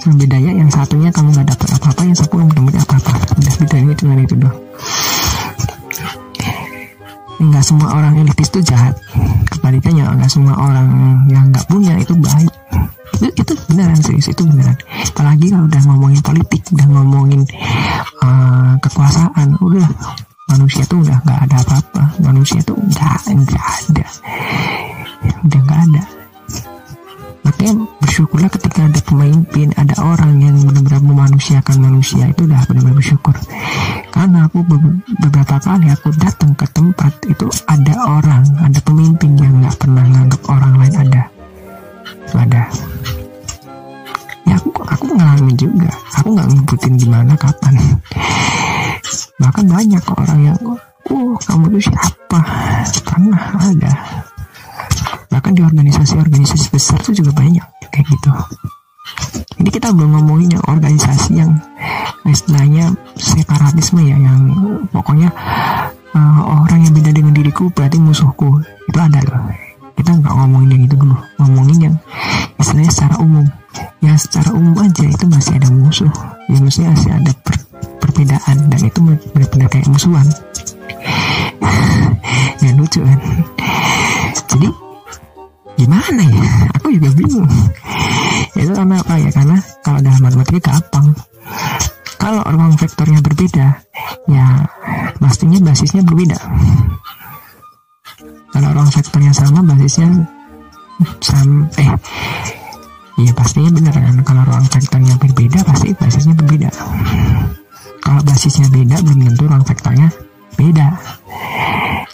Cuma 0.00 0.14
bedanya 0.16 0.52
yang 0.56 0.70
satunya 0.72 1.10
kamu 1.12 1.30
nggak 1.30 1.48
dapat 1.52 1.68
apa-apa 1.78 2.00
yang 2.02 2.16
satu 2.16 2.34
kamu 2.40 2.70
dapat 2.72 2.96
apa-apa. 2.96 3.12
Udah 3.38 3.54
bedanya 3.60 3.92
cuma 4.00 4.12
itu 4.18 4.36
doang 4.40 4.58
nggak 7.42 7.64
semua 7.64 7.88
orang 7.94 8.14
elitis 8.22 8.48
itu 8.52 8.60
jahat. 8.62 8.94
Kebalikannya 9.50 10.04
nggak 10.06 10.30
semua 10.30 10.54
orang 10.54 10.86
yang 11.26 11.50
nggak 11.50 11.66
punya 11.66 11.98
itu 11.98 12.14
baik. 12.14 12.52
Itu 13.18 13.28
itu 13.34 13.52
beneran 13.70 13.98
serius 13.98 14.30
itu 14.30 14.42
beneran. 14.46 14.76
Apalagi 15.10 15.50
kalau 15.50 15.66
udah 15.66 15.82
ngomongin 15.90 16.20
politik 16.22 16.62
udah 16.70 16.86
ngomongin 16.90 17.42
uh, 18.22 18.74
kekuasaan 18.78 19.58
udah. 19.58 19.88
Manusia 20.52 20.84
tuh 20.84 21.00
udah 21.00 21.16
nggak 21.24 21.38
ada 21.48 21.56
apa-apa. 21.64 22.02
Manusia 22.20 22.60
tuh 22.62 22.76
nggak 22.76 23.16
nggak 23.30 23.66
ada. 23.66 24.06
Udah 25.42 25.60
nggak 25.64 25.80
ada 25.90 26.21
makanya 27.42 27.74
bersyukurlah 27.98 28.50
ketika 28.54 28.86
ada 28.86 29.00
pemimpin 29.02 29.74
ada 29.74 29.94
orang 29.98 30.38
yang 30.38 30.56
benar-benar 30.62 31.02
memanusiakan 31.02 31.76
manusia 31.82 32.30
itu 32.30 32.46
udah 32.46 32.62
benar-benar 32.70 32.96
bersyukur. 33.02 33.34
Karena 34.14 34.46
aku 34.46 34.62
beberapa 35.18 35.56
kali 35.58 35.90
aku 35.90 36.14
datang 36.18 36.54
ke 36.54 36.66
tempat 36.70 37.12
itu 37.26 37.46
ada 37.66 37.94
orang 38.06 38.46
ada 38.62 38.78
pemimpin 38.86 39.34
yang 39.38 39.58
nggak 39.58 39.74
pernah 39.74 40.04
nganggap 40.06 40.42
orang 40.46 40.72
lain 40.78 40.94
ada. 41.02 41.22
Itu 42.06 42.36
ada. 42.38 42.62
Ya 44.46 44.54
aku 44.58 44.70
aku 44.86 45.04
ngalamin 45.10 45.56
juga. 45.58 45.90
Aku 46.22 46.28
nggak 46.38 46.48
ngebutin 46.50 46.94
gimana 46.94 47.34
kapan. 47.34 47.74
Bahkan 49.42 49.66
banyak 49.66 50.04
orang 50.14 50.40
yang 50.46 50.58
oh 51.10 51.34
kamu 51.42 51.74
tuh 51.74 51.82
siapa? 51.90 52.40
Pernah 53.02 53.44
ada 53.58 53.92
bahkan 55.32 55.56
di 55.56 55.64
organisasi-organisasi 55.64 56.68
besar 56.68 57.00
tuh 57.00 57.16
juga 57.16 57.32
banyak 57.32 57.64
kayak 57.88 58.04
gitu. 58.04 58.30
Ini 59.64 59.70
kita 59.72 59.96
belum 59.96 60.20
ngomongin 60.20 60.60
yang 60.60 60.64
organisasi 60.68 61.40
yang 61.40 61.56
istilahnya 62.28 62.92
separatisme 63.16 64.04
ya 64.04 64.14
yang 64.20 64.52
pokoknya 64.92 65.32
uh, 66.12 66.40
orang 66.68 66.84
yang 66.84 66.92
beda 66.92 67.10
dengan 67.16 67.32
diriku 67.32 67.72
berarti 67.72 67.96
musuhku. 67.96 68.60
Itu 68.86 68.98
ada 69.00 69.24
loh. 69.24 69.40
Kita 69.96 70.20
nggak 70.20 70.34
ngomongin 70.36 70.68
yang 70.76 70.82
itu 70.84 70.96
dulu. 71.00 71.16
Ngomongin 71.40 71.78
yang 71.88 71.94
istilahnya 72.60 72.92
secara 72.92 73.16
umum. 73.24 73.46
Ya 74.04 74.12
secara 74.20 74.52
umum 74.52 74.76
aja 74.84 75.04
itu 75.08 75.24
masih 75.24 75.56
ada 75.56 75.68
musuh. 75.72 76.12
Ya 76.52 76.58
maksudnya 76.60 76.92
masih 76.92 77.10
ada 77.16 77.32
per, 77.40 77.54
perbedaan. 78.04 78.56
Dan 78.68 78.80
itu 78.84 78.98
benar-benar 79.32 79.68
kayak 79.72 79.88
musuhan. 79.88 80.28
Ya 82.62 82.70
lucu 82.78 83.02
kan. 83.02 83.18
Jadi 84.46 84.70
gimana 85.82 86.22
ya? 86.22 86.46
Aku 86.78 86.94
juga 86.94 87.10
bingung. 87.18 87.50
Itu 88.54 88.70
karena 88.70 89.02
apa 89.02 89.14
ya? 89.18 89.30
Karena 89.34 89.58
kalau 89.82 89.98
dalam 89.98 90.20
matematika 90.22 90.78
gampang. 90.78 91.06
Kalau 92.22 92.42
ruang 92.46 92.78
vektornya 92.78 93.18
berbeda 93.18 93.82
ya 94.30 94.46
pastinya 95.18 95.58
basisnya 95.58 96.06
berbeda. 96.06 96.38
Kalau 98.54 98.68
ruang 98.70 98.90
vektornya 98.94 99.34
sama 99.34 99.66
basisnya 99.66 100.06
sama 101.18 101.66
eh 101.82 101.90
ya 103.18 103.32
pastinya 103.34 103.74
benar 103.74 103.94
kan? 103.98 104.16
Kalau 104.22 104.42
ruang 104.46 104.66
vektornya 104.70 105.14
berbeda 105.18 105.66
pasti 105.66 105.90
basisnya 105.98 106.34
berbeda. 106.38 106.70
Kalau 108.06 108.22
basisnya 108.22 108.70
beda 108.70 109.02
belum 109.02 109.18
tentu 109.26 109.42
ruang 109.50 109.66
vektornya 109.66 110.08
beda. 110.54 110.88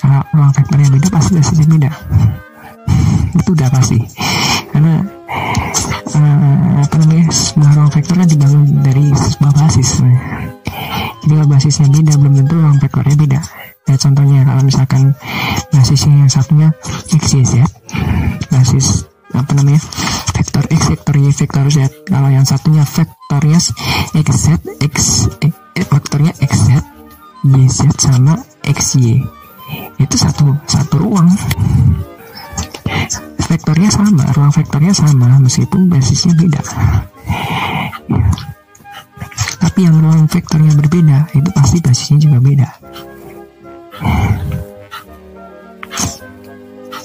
Kalau 0.00 0.20
ruang 0.32 0.52
vektornya 0.56 0.88
beda 0.88 1.08
pasti 1.12 1.30
basisnya 1.37 1.68
beda 1.68 1.92
itu 3.37 3.51
udah 3.53 3.68
pasti. 3.70 3.98
Karena 4.72 5.01
uh, 6.14 6.70
apa 6.83 6.94
namanya 7.01 7.27
sebuah 7.33 7.72
ruang 7.77 7.90
vektor 7.92 8.14
kan 8.18 8.29
dibangun 8.29 8.62
dari 8.83 9.07
sebuah 9.12 9.53
basis. 9.57 9.88
Jadi 11.29 11.33
kalau 11.35 11.48
basisnya 11.51 11.87
beda 11.92 12.12
belum 12.16 12.35
tentu 12.40 12.55
ruang 12.57 12.79
vektornya 12.81 13.16
beda. 13.18 13.40
Ya 13.88 13.96
contohnya 13.96 14.40
kalau 14.44 14.62
misalkan 14.64 15.03
basisnya 15.72 16.14
yang 16.24 16.31
satunya 16.31 16.68
x 17.09 17.24
y 17.37 17.44
z 17.44 17.64
basis 18.53 19.09
apa 19.33 19.53
namanya 19.57 19.81
vektor 20.37 20.64
x 20.68 20.81
vektor 20.92 21.14
y 21.16 21.29
vektor 21.33 21.64
z. 21.68 21.79
Kalau 22.09 22.29
yang 22.33 22.44
satunya 22.44 22.85
vektornya 22.85 23.61
x 24.16 24.29
z 24.29 24.46
x 24.81 24.96
eh, 25.44 25.53
vektornya 25.88 26.33
x 26.37 26.53
z 26.68 26.70
y 27.48 27.64
z 27.68 27.81
sama 27.96 28.40
x 28.64 28.96
y. 29.01 29.20
Itu 30.01 30.16
satu 30.16 30.57
satu 30.64 31.05
ruang 31.05 31.29
vektornya 33.48 33.88
sama, 33.88 34.24
ruang 34.37 34.53
vektornya 34.53 34.92
sama 34.92 35.40
meskipun 35.40 35.88
basisnya 35.88 36.37
beda. 36.37 36.61
Tapi 39.59 39.79
yang 39.85 39.96
ruang 39.98 40.29
vektornya 40.29 40.72
berbeda 40.77 41.18
itu 41.33 41.51
pasti 41.57 41.79
basisnya 41.81 42.18
juga 42.29 42.38
beda. 42.44 42.68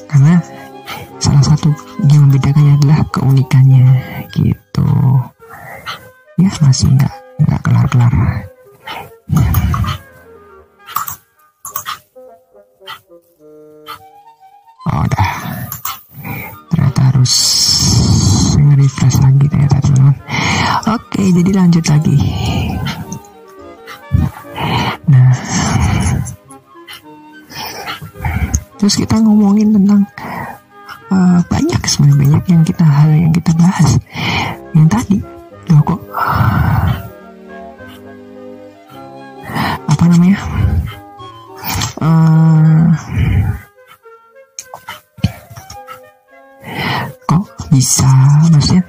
Karena 0.09 0.35
salah 1.17 1.43
satu 1.47 1.73
yang 2.11 2.29
membedakannya 2.29 2.77
adalah 2.77 2.99
keunikannya 3.09 3.87
gitu. 4.35 4.89
Ya 6.37 6.51
masih 6.61 6.91
nggak 6.93 7.13
nggak 7.45 7.61
kelar-kelar. 7.65 8.13
Oh, 14.83 14.99
udah 14.99 15.52
harus 17.23 17.39
nge-refresh 18.59 19.17
lagi 19.23 19.47
ternyata 19.47 19.79
teman-teman. 19.79 20.15
Oke 20.91 21.23
jadi 21.31 21.51
lanjut 21.55 21.85
lagi. 21.87 22.17
Nah. 25.07 25.31
Terus 28.75 28.95
kita 28.99 29.23
ngomongin 29.23 29.71
tentang 29.71 30.03
uh, 31.15 31.39
banyak 31.47 31.79
sebenarnya 31.87 32.19
banyak 32.19 32.43
yang 32.51 32.63
kita 32.67 32.83
hal 32.83 33.07
yang 33.15 33.31
kita 33.31 33.55
bahas. 33.55 33.95
Yang 34.75 34.87
tadi 34.91 35.17
loh 35.71 35.79
kok 35.87 36.01
apa 39.87 40.03
namanya 40.11 40.39
uh, 42.03 42.91
kok 47.27 47.43
bisa? 47.71 48.09
Maksudnya 48.51 48.83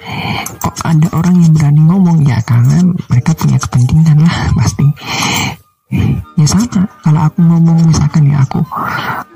kok 0.61 0.77
ada 0.85 1.09
orang 1.17 1.37
yang 1.41 1.53
berani 1.55 1.81
ngomong? 1.85 2.19
Ya 2.27 2.39
karena 2.45 2.83
mereka 3.11 3.33
punya 3.37 3.59
kepentingan 3.59 4.19
lah 4.23 4.37
pasti. 4.57 4.87
Ya 6.35 6.47
sama. 6.51 6.83
Kalau 7.05 7.21
aku 7.31 7.39
ngomong 7.45 7.79
misalkan 7.87 8.27
ya 8.27 8.43
aku 8.43 8.59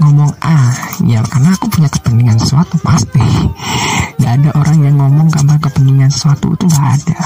ngomong 0.03 0.33
A 0.43 0.59
ya 1.07 1.21
karena 1.29 1.55
aku 1.55 1.71
punya 1.71 1.89
kepentingan 1.93 2.39
sesuatu 2.41 2.75
pasti. 2.83 3.23
Nggak 4.19 4.33
ada 4.43 4.51
orang 4.59 4.79
yang 4.83 4.97
ngomong 4.99 5.29
karena 5.31 5.55
kepentingan 5.61 6.11
sesuatu 6.11 6.51
itu 6.57 6.65
nggak 6.67 6.89
ada. 6.99 7.17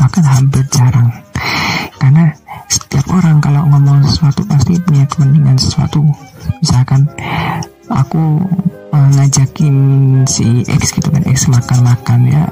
Bahkan 0.00 0.24
hampir 0.24 0.64
jarang. 0.72 1.08
Karena 1.98 2.30
setiap 2.70 3.04
orang 3.12 3.36
kalau 3.42 3.62
ngomong 3.68 4.00
sesuatu 4.06 4.46
pasti 4.48 4.78
punya 4.80 5.04
kepentingan 5.10 5.58
sesuatu. 5.60 6.00
Misalkan 6.62 7.04
aku 7.92 8.40
ngajakin 9.12 9.76
si 10.28 10.64
X 10.64 10.96
gitu 10.96 11.08
kan 11.12 11.24
X 11.28 11.48
makan-makan 11.48 12.20
ya. 12.28 12.44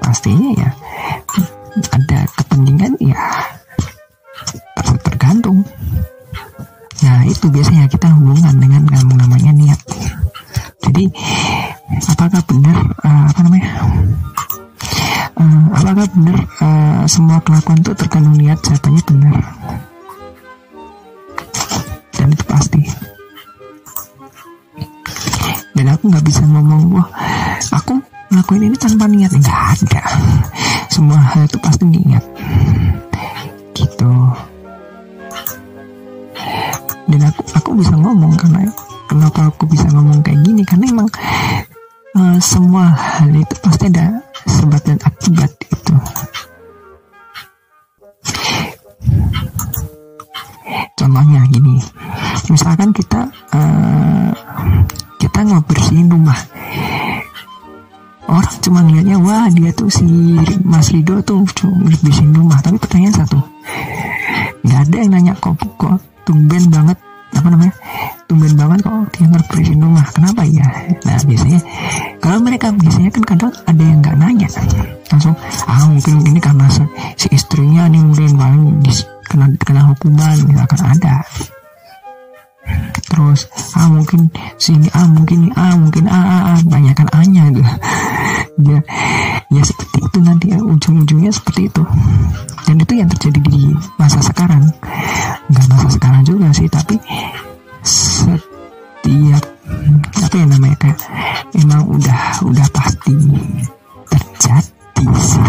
Pastinya 0.00 0.50
ya 0.58 0.70
ada 1.94 2.26
kepentingan 2.34 2.98
ya 2.98 3.18
tergantung. 5.30 5.62
Nah 7.06 7.22
itu 7.22 7.46
biasanya 7.46 7.86
kita 7.86 8.10
hubungan 8.18 8.58
dengan 8.58 8.82
kena 79.40 79.56
kena 79.56 79.82
hukuman 79.88 80.36
misalkan 80.44 80.80
ada. 80.84 81.24
Terus 83.08 83.48
ah 83.72 83.88
mungkin 83.88 84.28
sini 84.60 84.92
ah 84.92 85.08
mungkin 85.08 85.48
ah 85.56 85.74
mungkin 85.80 86.04
ah 86.12 86.20
ah, 86.20 86.42
ah 86.54 86.58
banyakkan 86.68 87.08
anya 87.16 87.48
gitu. 87.48 87.64
Ya 88.60 88.76
ya 89.48 89.62
seperti 89.64 90.04
itu 90.04 90.18
nanti 90.20 90.46
ya, 90.52 90.60
ujung-ujungnya 90.60 91.32
seperti 91.32 91.72
itu. 91.72 91.80
Dan 92.68 92.76
itu 92.76 92.92
yang 92.92 93.08
terjadi 93.08 93.40
di 93.48 93.72
masa 93.96 94.20
sekarang. 94.20 94.68
Nggak 95.48 95.66
masa 95.72 95.88
sekarang 95.88 96.22
juga 96.28 96.52
sih 96.52 96.68
tapi 96.68 97.00
setiap 97.80 99.44
apa 100.20 100.34
yang 100.36 100.50
namanya 100.52 100.76
kayak 100.76 101.00
emang 101.56 101.88
udah 101.88 102.20
udah 102.44 102.68
pasti 102.68 103.16
terjadi 104.12 104.79
sih 105.16 105.42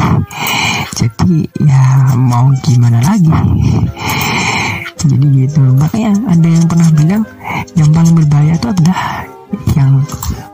jadi 1.01 1.47
ya 1.65 2.13
mau 2.13 2.51
gimana 2.61 3.01
lagi? 3.01 3.31
Jadi 5.01 5.25
gitu. 5.33 5.61
Makanya 5.73 6.13
ada 6.29 6.47
yang 6.47 6.65
pernah 6.69 6.89
bilang 6.93 7.23
yang 7.73 7.89
paling 7.89 8.13
berbahaya 8.13 8.53
itu 8.53 8.67
adalah 8.69 8.99
yang 9.73 9.91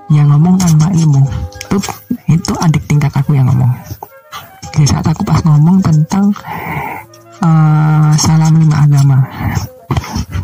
yang 0.08 0.28
ngomong 0.32 0.56
tanpa 0.56 0.88
ilmu. 0.96 1.20
Itu 1.68 1.78
itu 2.32 2.54
adik 2.64 2.84
tingkat 2.88 3.12
aku 3.12 3.36
yang 3.36 3.52
ngomong. 3.52 3.72
Di 4.72 4.88
saat 4.88 5.04
aku 5.04 5.26
pas 5.28 5.42
ngomong 5.44 5.84
tentang 5.84 6.32
uh, 7.44 8.14
salam 8.16 8.56
lima 8.56 8.88
agama. 8.88 9.20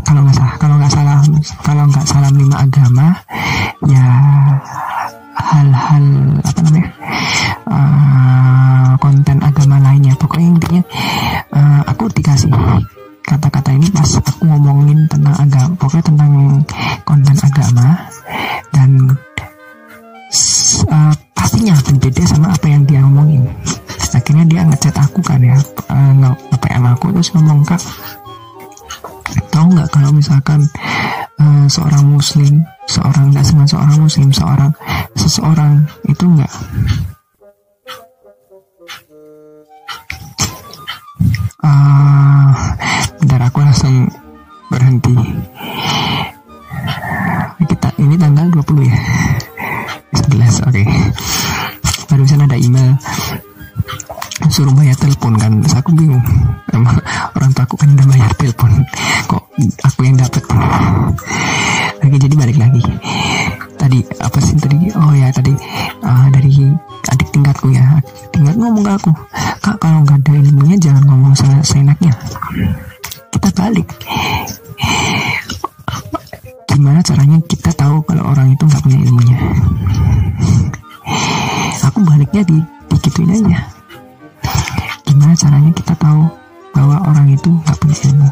Kalau 0.04 0.20
nggak 0.26 0.36
salah 0.36 0.56
kalau 0.60 0.76
nggak 0.76 0.92
salah 0.92 1.18
kalau 1.64 1.84
nggak 1.88 2.06
salam 2.06 2.34
lima 2.36 2.56
agama 2.60 3.08
ya 3.88 4.06
hal-hal 5.34 6.06
apa 6.46 6.60
namanya 6.62 6.90
uh, 7.70 8.92
konten 9.02 9.38
agama 9.42 9.78
lainnya. 9.82 10.14
Pokoknya 10.18 10.48
intinya 10.58 10.82
uh, 11.54 11.82
aku 11.90 12.10
dikasih 12.14 12.54
kata-kata 13.24 13.74
ini 13.74 13.88
pas 13.90 14.20
aku 14.20 14.46
ngomongin 14.46 15.08
tentang 15.08 15.36
agama 15.40 15.74
pokoknya 15.80 16.06
tentang 16.12 16.32
konten 17.08 17.36
agama 17.40 17.88
dan 18.76 18.90
uh, 20.92 21.14
pastinya 21.32 21.74
berbeda 21.88 22.24
sama 22.28 22.52
apa 22.52 22.66
yang 22.68 22.84
dia 22.86 23.00
ngomongin. 23.02 23.48
Akhirnya 24.14 24.46
dia 24.46 24.62
ngechat 24.62 24.94
aku 24.94 25.26
kan 25.26 25.42
ya 25.42 25.58
uh, 25.90 26.12
nge-PM 26.22 26.86
aku 26.86 27.10
terus 27.10 27.34
ngomong 27.34 27.66
kak 27.66 27.82
tahu 29.50 29.68
nggak 29.74 29.90
kalau 29.94 30.10
misalkan 30.14 30.62
uh, 31.40 31.66
seorang 31.70 32.06
muslim 32.06 32.64
seorang 32.86 33.32
nggak 33.32 33.46
cuma 33.50 33.64
seorang 33.66 33.98
muslim 34.02 34.30
seorang 34.30 34.72
seseorang 35.18 35.74
itu 36.10 36.26
nggak? 36.26 36.54
Uh, 41.64 42.52
bentar 43.24 43.42
aku 43.48 43.60
langsung 43.64 44.12
berhenti. 44.68 45.16
Kita 47.64 47.90
ini 48.04 48.20
tanggal 48.20 48.52
20 48.52 48.84
ya? 48.84 48.98
11 50.12 50.68
oke. 50.68 50.76
Okay. 50.76 50.86
barusan 52.14 52.46
ada 52.46 52.58
email 52.62 52.94
suruh 54.54 54.70
bayar 54.78 54.94
telepon 55.02 55.34
kan 55.34 55.50
terus 55.66 55.74
aku 55.82 55.98
bingung 55.98 56.22
emang 56.74 56.98
orang 57.38 57.52
tua 57.54 57.64
aku 57.64 57.76
kan 57.78 57.90
udah 57.94 58.08
bayar 58.10 58.32
telepon. 58.36 58.72
Kok 59.30 59.44
aku 59.86 60.00
yang 60.04 60.18
dapat 60.18 60.44
oke 62.04 62.18
jadi 62.18 62.36
balik 62.36 62.58
lagi. 62.60 62.82
Tadi 63.78 64.00
apa 64.20 64.38
sih 64.42 64.56
tadi? 64.58 64.90
Oh 64.98 65.14
ya 65.14 65.30
tadi 65.30 65.54
uh, 66.04 66.28
dari 66.34 66.52
adik 67.14 67.30
tingkatku 67.32 67.70
ya. 67.72 68.02
Tingkat 68.34 68.56
ngomong 68.58 68.84
ke 68.84 68.92
aku 68.98 69.12
kak 69.64 69.78
kalau 69.80 70.04
nggak 70.04 70.20
ada 70.20 70.32
ilmunya 70.36 70.78
jangan 70.82 71.04
ngomong 71.08 71.34
seenaknya. 71.64 72.12
Kita 73.32 73.50
balik. 73.56 73.88
Gimana 76.68 77.00
caranya 77.06 77.38
kita 77.46 77.70
tahu 77.78 78.02
kalau 78.04 78.34
orang 78.34 78.52
itu 78.52 78.66
nggak 78.66 78.82
punya 78.82 79.00
ilmunya? 79.06 79.38
Aku 81.86 82.00
baliknya 82.02 82.42
di 82.44 82.58
digituin 82.90 83.30
aja. 83.30 83.60
Gimana 85.06 85.38
caranya 85.38 85.72
kita 85.76 85.94
tahu 86.00 86.26
bahwa 86.74 86.98
orang 87.06 87.30
itu 87.30 87.48
nggak 87.48 87.78
punya 87.78 87.98
ilmu. 88.10 88.30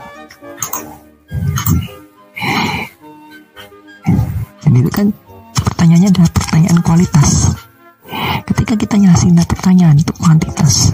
Dan 4.66 4.72
itu 4.76 4.90
kan 4.90 5.08
pertanyaannya 5.54 6.10
adalah 6.10 6.32
pertanyaan 6.34 6.80
kualitas. 6.82 7.30
Ketika 8.50 8.74
kita 8.76 8.96
ngasih 8.98 9.30
pertanyaan 9.46 9.96
itu 10.02 10.12
kuantitas. 10.18 10.92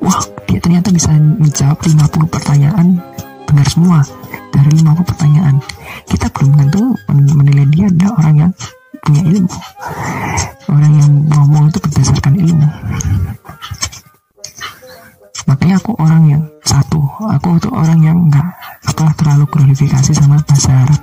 Wah 0.00 0.22
dia 0.46 0.62
ternyata 0.62 0.94
bisa 0.94 1.10
menjawab 1.12 1.82
50 1.82 2.30
pertanyaan 2.30 3.02
benar 3.44 3.66
semua 3.66 3.98
dari 4.54 4.70
50 4.80 5.02
pertanyaan. 5.02 5.58
Kita 6.06 6.30
belum 6.30 6.54
tentu 6.62 6.82
menilai 7.34 7.66
dia 7.74 7.90
adalah 7.90 8.14
orang 8.22 8.36
yang 8.46 8.52
punya 9.02 9.22
ilmu. 9.26 9.58
Orang 10.66 10.92
yang 10.94 11.12
ngomong 11.30 11.70
itu 11.70 11.78
berdasarkan 11.82 12.34
ilmu 12.38 12.68
makanya 15.46 15.80
aku 15.80 15.92
orang 15.98 16.22
yang 16.26 16.42
satu. 16.62 17.00
Aku 17.38 17.56
itu 17.56 17.70
orang 17.72 18.00
yang 18.02 18.18
nggak 18.28 18.48
apa 18.92 19.04
terlalu 19.18 19.44
glorifikasi 19.50 20.12
sama 20.12 20.42
bahasa 20.44 20.70
Arab 20.74 21.00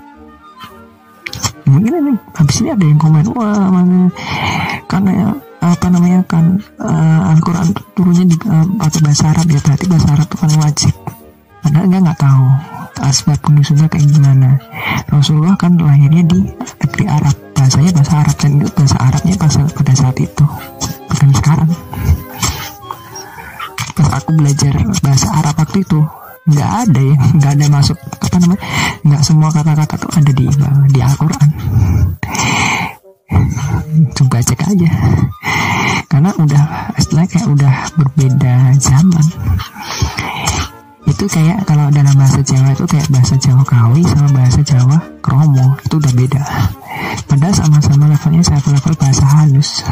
mungkin 1.64 1.94
ini 1.96 2.12
habis 2.36 2.60
ini 2.62 2.70
ada 2.76 2.86
yang 2.86 3.00
komen 3.00 3.26
wah 3.34 3.72
mana 3.72 4.12
karena 4.86 5.32
apa 5.64 5.88
namanya 5.88 6.20
kan 6.28 6.60
uh, 6.76 7.32
Al-Quran 7.32 7.72
turunnya 7.96 8.28
di 8.28 8.36
uh, 8.46 8.68
pakai 8.76 9.00
bahasa 9.00 9.32
Arab 9.32 9.48
ya 9.48 9.60
berarti 9.64 9.86
bahasa 9.88 10.08
Arab 10.12 10.28
itu 10.28 10.38
kan 10.38 10.52
wajib. 10.60 10.94
Karena 11.64 11.80
enggak 11.88 12.02
nggak 12.04 12.20
tahu 12.20 12.46
asbab 13.00 13.40
penulisnya 13.40 13.88
kayak 13.88 14.08
gimana. 14.12 14.60
Rasulullah 15.08 15.56
kan 15.56 15.80
lahirnya 15.80 16.28
di 16.28 16.52
negeri 16.52 17.06
Arab. 17.08 17.36
Bahasanya 17.56 17.92
bahasa 17.96 18.14
Arab 18.20 18.36
dan 18.36 18.52
itu 18.60 18.72
bahasa 18.76 18.98
Arabnya 19.00 19.36
pas 19.40 19.56
pada 19.56 19.94
saat 19.96 20.18
itu. 20.20 20.46
Bukan 21.08 21.30
sekarang 21.32 21.70
aku 24.24 24.32
belajar 24.40 24.74
bahasa 25.04 25.28
Arab 25.36 25.56
waktu 25.60 25.84
itu 25.84 26.00
nggak 26.44 26.72
ada 26.88 27.02
ya 27.04 27.16
nggak 27.40 27.52
ada 27.60 27.66
masuk 27.72 27.98
apa 28.00 28.36
namanya 28.40 28.62
nggak 29.04 29.22
semua 29.24 29.50
kata-kata 29.52 29.96
tuh 30.00 30.12
ada 30.16 30.32
di 30.32 30.46
di 30.96 31.00
Al-Quran. 31.04 31.50
Coba 34.16 34.38
cek 34.40 34.62
aja. 34.64 34.90
Karena 36.08 36.32
udah 36.40 36.64
istilah 36.96 37.26
kayak 37.28 37.48
udah 37.52 37.74
berbeda 38.00 38.54
zaman. 38.80 39.26
Itu 41.04 41.26
kayak 41.28 41.68
kalau 41.68 41.92
dalam 41.92 42.16
bahasa 42.16 42.40
Jawa 42.40 42.72
itu 42.72 42.86
kayak 42.88 43.08
bahasa 43.12 43.36
Jawa 43.36 43.64
Kawi 43.68 44.02
sama 44.08 44.30
bahasa 44.32 44.62
Jawa 44.64 44.98
Kromo 45.20 45.76
itu 45.84 45.96
udah 46.00 46.14
beda. 46.16 46.44
Padahal 47.28 47.56
sama-sama 47.56 48.08
levelnya 48.08 48.44
saya 48.46 48.64
level 48.64 48.96
bahasa 48.96 49.26
halus. 49.28 49.84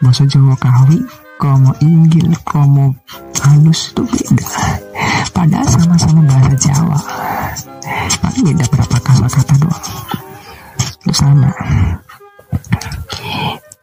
Bahasa 0.00 0.24
Jawa 0.24 0.56
Kawi 0.56 1.21
Kromo 1.42 1.74
Inggil 1.82 2.30
Kromo 2.46 2.94
halus 3.42 3.90
itu 3.90 4.06
beda. 4.06 4.46
Padahal 5.34 5.66
sama-sama 5.66 6.22
bahasa 6.22 6.54
Jawa. 6.54 6.94
Paling 8.22 8.54
beda 8.54 8.62
berapa 8.70 8.96
kata-kata 9.02 9.54
doang. 9.58 9.86
Itu 10.78 11.10
sama. 11.10 11.50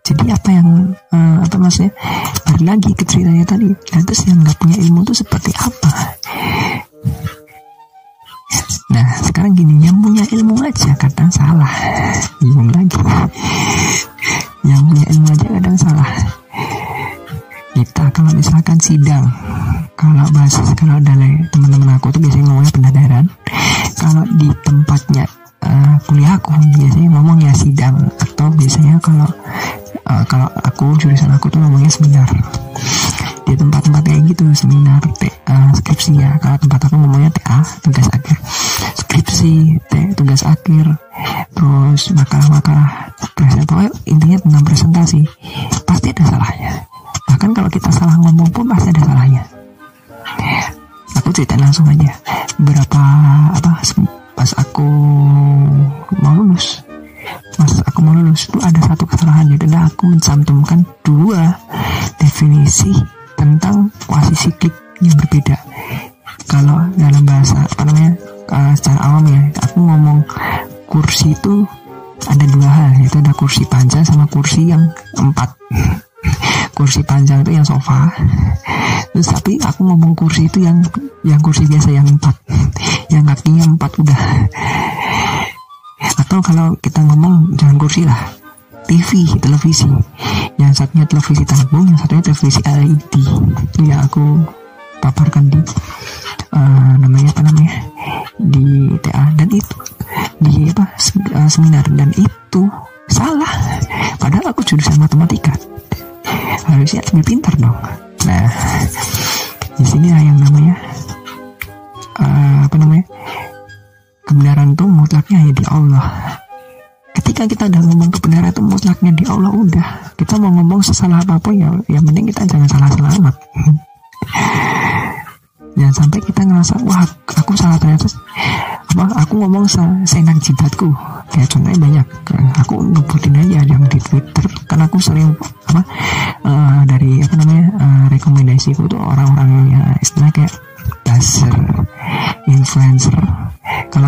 Jadi 0.07 0.23
apa 0.31 0.49
yang 0.55 0.95
uh, 1.11 1.43
apa 1.43 1.55
maksudnya? 1.59 1.91
Balik 2.47 2.63
lagi 2.63 2.91
ke 2.95 3.03
ceritanya 3.03 3.43
tadi. 3.43 3.67
Lantas 3.91 4.23
yang 4.23 4.39
nggak 4.39 4.55
punya 4.55 4.75
ilmu 4.79 5.03
itu 5.03 5.13
seperti 5.19 5.51
apa? 5.59 5.91
Nah 8.95 9.07
sekarang 9.19 9.51
gini 9.59 9.83
yang 9.83 9.99
punya 9.99 10.23
ilmu 10.31 10.55
aja 10.63 10.95
kadang 10.95 11.27
salah. 11.27 11.75
Bingung 12.39 12.71
lagi. 12.71 12.95
Yang 14.63 14.79
punya 14.87 15.05
ilmu 15.11 15.27
aja 15.27 15.47
kadang 15.59 15.75
salah 15.75 16.39
kita. 17.79 18.11
Kalau 18.11 18.31
misalkan 18.35 18.75
sidang 18.83 19.23
kalau 19.95 20.27
bahasa 20.35 20.59
kalau 20.75 20.99
dari 20.99 21.39
teman-teman 21.51 21.95
aku 21.95 22.11
tuh 22.11 22.19
biasanya 22.19 22.45
ngomongnya 22.51 22.73
pendadaran. 22.75 23.25
Kalau 23.95 24.23
di 24.35 24.47
tempatnya 24.63 25.25
uh, 25.63 25.95
kuliah 26.07 26.35
aku 26.35 26.55
biasanya 26.75 27.07
ngomong 27.15 27.39
ya 27.39 27.53
sidang. 27.55 27.95
Atau 28.19 28.51
biasanya 28.51 28.99
kalau 28.99 29.27
uh, 30.11 30.23
kalau 30.27 30.47
aku 30.67 30.95
jurusan 30.99 31.31
aku 31.31 31.47
tuh 31.47 31.59
ngomongnya 31.63 31.91
seminar. 31.91 32.27
Di 33.47 33.55
tempat-tempat 33.55 34.03
kayak 34.05 34.21
gitu 34.35 34.43
seminar 34.51 34.99
uh, 35.47 35.71
skripsi 35.79 36.19
ya. 36.19 36.35
Kalau 36.43 36.59
tempat 36.59 36.79
aku 36.91 36.95
ngomongnya 36.99 37.31
TA 37.31 37.63
tugas 37.79 38.07
akhir. 38.11 38.37
Skripsi 39.07 39.79
presentasi 39.87 40.15
tugas 40.19 40.41
akhir. 40.43 40.85
Terus 41.55 42.11
makalah-makalah 42.15 43.15
pokoknya 43.67 43.91
intinya 44.07 44.37
tentang 44.43 44.63
presentasi. 44.67 45.21
Pasti 45.87 46.11
ada 46.11 46.23
salahnya 46.27 46.88
bahkan 47.29 47.53
kalau 47.53 47.69
kita 47.69 47.93
salah 47.93 48.17
ngomong 48.17 48.49
pun 48.49 48.65
pasti 48.65 48.89
ada 48.89 49.05
salahnya. 49.05 49.43
Aku 51.21 51.29
cerita 51.29 51.53
langsung 51.61 51.85
aja. 51.85 52.09
Berapa 52.57 53.01
apa 53.53 53.71
pas 54.33 54.49
aku 54.57 54.89
televisi 91.29 91.45
tabung 91.45 91.85
yang 91.85 91.99
satunya 92.01 92.23
televisi 92.25 92.61
LED 92.65 93.13
yang 93.85 94.01
aku 94.01 94.25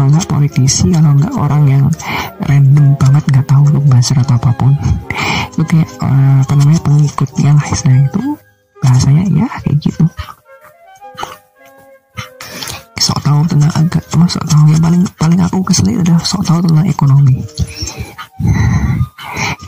kalau 0.01 0.17
enggak 0.17 0.33
politisi 0.33 0.89
kalau 0.89 1.13
enggak 1.13 1.33
orang 1.37 1.63
yang 1.69 1.83
random 2.49 2.97
banget 2.97 3.21
nggak 3.29 3.45
tahu 3.45 3.69
lu 3.69 3.85
buzzer 3.85 4.17
atau 4.17 4.33
apa 4.33 4.49
pun. 4.57 4.73
Itu 5.53 5.61
kayak 5.61 5.89
uh, 6.01 6.41
apa 6.41 6.53
namanya 6.57 6.81
pengikutnya 6.81 7.53
lah 7.53 7.65
istilah 7.69 8.01
itu 8.09 8.23
bahasanya 8.81 9.23
ya 9.29 9.45
kayak 9.61 9.77
gitu. 9.77 10.01
Sok 12.97 13.21
tahu 13.21 13.45
tentang 13.45 13.69
agak 13.77 14.01
sok 14.09 14.45
tahu 14.49 14.73
yang 14.73 14.81
paling 14.81 15.05
paling 15.21 15.37
aku 15.37 15.61
kesulitan 15.69 16.01
adalah 16.01 16.25
sok 16.25 16.49
tahu 16.49 16.65
tentang 16.65 16.89
ekonomi. 16.89 17.45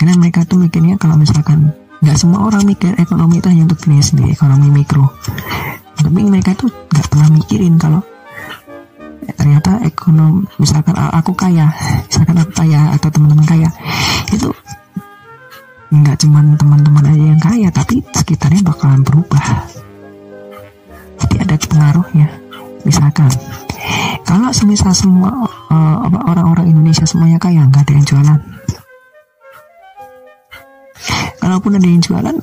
Karena 0.02 0.18
mereka 0.18 0.50
tuh 0.50 0.58
mikirnya 0.58 0.98
kalau 0.98 1.14
misalkan 1.14 1.70
nggak 2.02 2.18
semua 2.18 2.50
orang 2.50 2.66
mikir 2.66 2.90
ekonomi 2.98 3.38
itu 3.38 3.54
hanya 3.54 3.70
untuk 3.70 3.86
diri 3.86 4.02
sendiri 4.02 4.34
ekonomi 4.34 4.82
mikro. 4.82 5.14
Tapi 5.94 6.26
mereka 6.26 6.58
tuh 6.58 6.74
nggak 6.90 7.06
pernah 7.06 7.30
mikirin 7.30 7.78
kalau 7.78 8.02
ternyata 9.32 9.80
ekonomi 9.88 10.44
misalkan 10.60 10.96
aku 10.96 11.32
kaya 11.36 11.72
misalkan 12.08 12.36
aku 12.40 12.52
kaya 12.52 12.92
atau 12.96 13.10
teman-teman 13.10 13.46
kaya 13.48 13.70
itu 14.32 14.50
nggak 15.94 16.18
cuma 16.26 16.42
teman-teman 16.58 17.06
aja 17.06 17.24
yang 17.38 17.42
kaya 17.42 17.70
tapi 17.70 18.02
sekitarnya 18.18 18.66
bakalan 18.66 19.06
berubah. 19.06 19.70
Jadi 21.22 21.36
ada 21.38 21.56
pengaruhnya 21.56 22.28
misalkan. 22.82 23.30
Kalau 24.24 24.50
semisal 24.50 24.96
semua 24.96 25.30
uh, 25.70 25.98
orang-orang 26.26 26.74
Indonesia 26.74 27.06
semuanya 27.06 27.38
kaya 27.38 27.62
nggak 27.70 27.86
ada 27.86 27.94
yang 27.94 28.08
jualan. 28.08 28.40
Kalaupun 31.38 31.78
ada 31.78 31.86
yang 31.86 32.02
jualan 32.02 32.36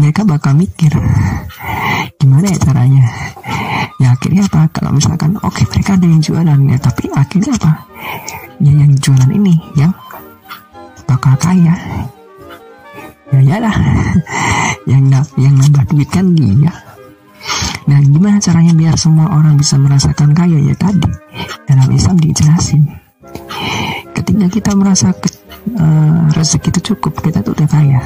mereka 0.00 0.24
bakal 0.24 0.56
mikir 0.56 0.92
gimana 2.16 2.46
ya 2.48 2.58
caranya? 2.62 3.04
Ya 4.00 4.14
akhirnya 4.16 4.48
apa? 4.48 4.70
Kalau 4.72 4.90
misalkan 4.96 5.36
oke 5.42 5.52
okay, 5.52 5.64
mereka 5.68 5.98
ada 5.98 6.06
yang 6.08 6.22
jualan 6.22 6.60
ya 6.70 6.78
tapi 6.80 7.04
akhirnya 7.12 7.52
apa? 7.58 7.72
Ya 8.62 8.72
yang 8.72 8.92
jualan 8.96 9.30
ini 9.34 9.54
yang 9.76 9.92
bakal 11.04 11.34
kaya. 11.36 11.74
Ya 13.32 13.40
iyalah 13.40 13.76
yang 14.90 15.08
yang 15.36 15.54
nambah 15.56 15.84
duit 15.92 16.08
kan 16.08 16.32
dia. 16.32 16.72
Nah, 17.82 17.98
gimana 17.98 18.38
caranya 18.38 18.72
biar 18.78 18.94
semua 18.94 19.26
orang 19.34 19.58
bisa 19.58 19.74
merasakan 19.74 20.30
kaya? 20.30 20.54
Ya 20.62 20.74
tadi. 20.78 21.10
Dalam 21.66 21.90
Islam 21.90 22.16
dijelasin. 22.22 22.86
Ketika 24.14 24.46
kita 24.46 24.70
merasa 24.78 25.10
ke, 25.10 25.28
uh, 25.74 26.30
rezeki 26.30 26.70
itu 26.78 26.94
cukup, 26.94 27.18
kita 27.18 27.42
tuh 27.42 27.58
udah 27.58 27.66
kaya. 27.66 28.00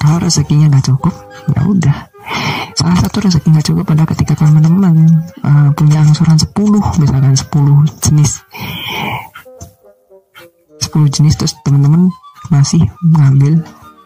Kalau 0.00 0.16
rezekinya 0.22 0.66
nggak 0.70 0.86
cukup, 0.92 1.14
ya 1.52 1.60
udah. 1.66 1.98
Salah 2.76 2.98
satu 3.00 3.24
rezeki 3.24 3.48
nggak 3.50 3.66
cukup 3.72 3.84
pada 3.88 4.04
ketika 4.04 4.36
teman-teman 4.36 5.24
uh, 5.42 5.68
punya 5.72 6.04
angsuran 6.04 6.36
10, 6.36 6.52
misalkan 7.00 7.34
10 7.34 8.04
jenis. 8.04 8.30
10 10.96 11.14
jenis 11.14 11.34
terus 11.36 11.52
teman-teman 11.64 12.08
masih 12.48 12.80
mengambil 13.02 13.58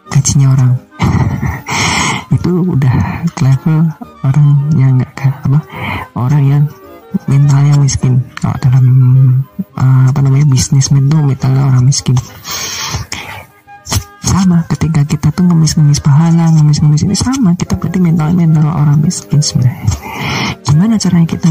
gajinya 0.09 0.47
orang 0.51 0.71
itu 2.35 2.51
udah 2.67 2.95
level 3.39 3.79
orang 4.25 4.47
yang 4.75 4.97
nggak 4.97 5.13
apa 5.45 5.59
orang 6.17 6.43
yang 6.43 6.63
mentalnya 7.29 7.75
miskin 7.79 8.19
kalau 8.39 8.55
dalam 8.63 8.85
uh, 9.77 10.03
apa 10.09 10.19
namanya 10.23 10.47
bisnis 10.49 10.89
itu 10.89 11.17
mentalnya 11.21 11.63
orang 11.69 11.83
miskin 11.85 12.17
ngemis-ngemis 15.71 16.03
pahala 16.03 16.51
ngemis-ngemis 16.51 17.07
ini 17.07 17.15
sama. 17.15 17.55
Kita 17.55 17.79
berarti 17.79 17.99
mental 18.03 18.35
mental 18.35 18.67
orang 18.67 18.99
miskin 18.99 19.39
sebenarnya. 19.39 19.87
Gimana 20.67 20.99
caranya 20.99 21.27
kita 21.27 21.47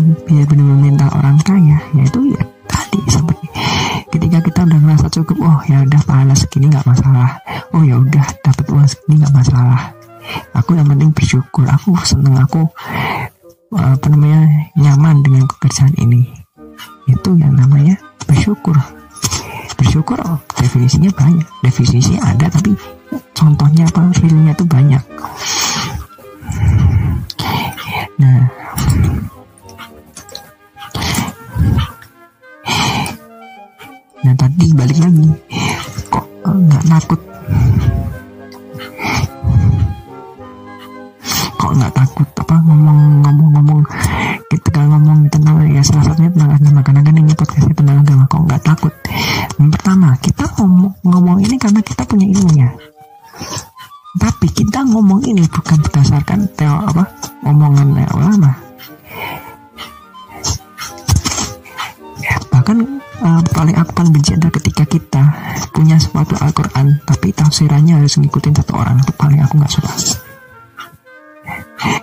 nggak 69.60 69.72
suka. 69.76 69.92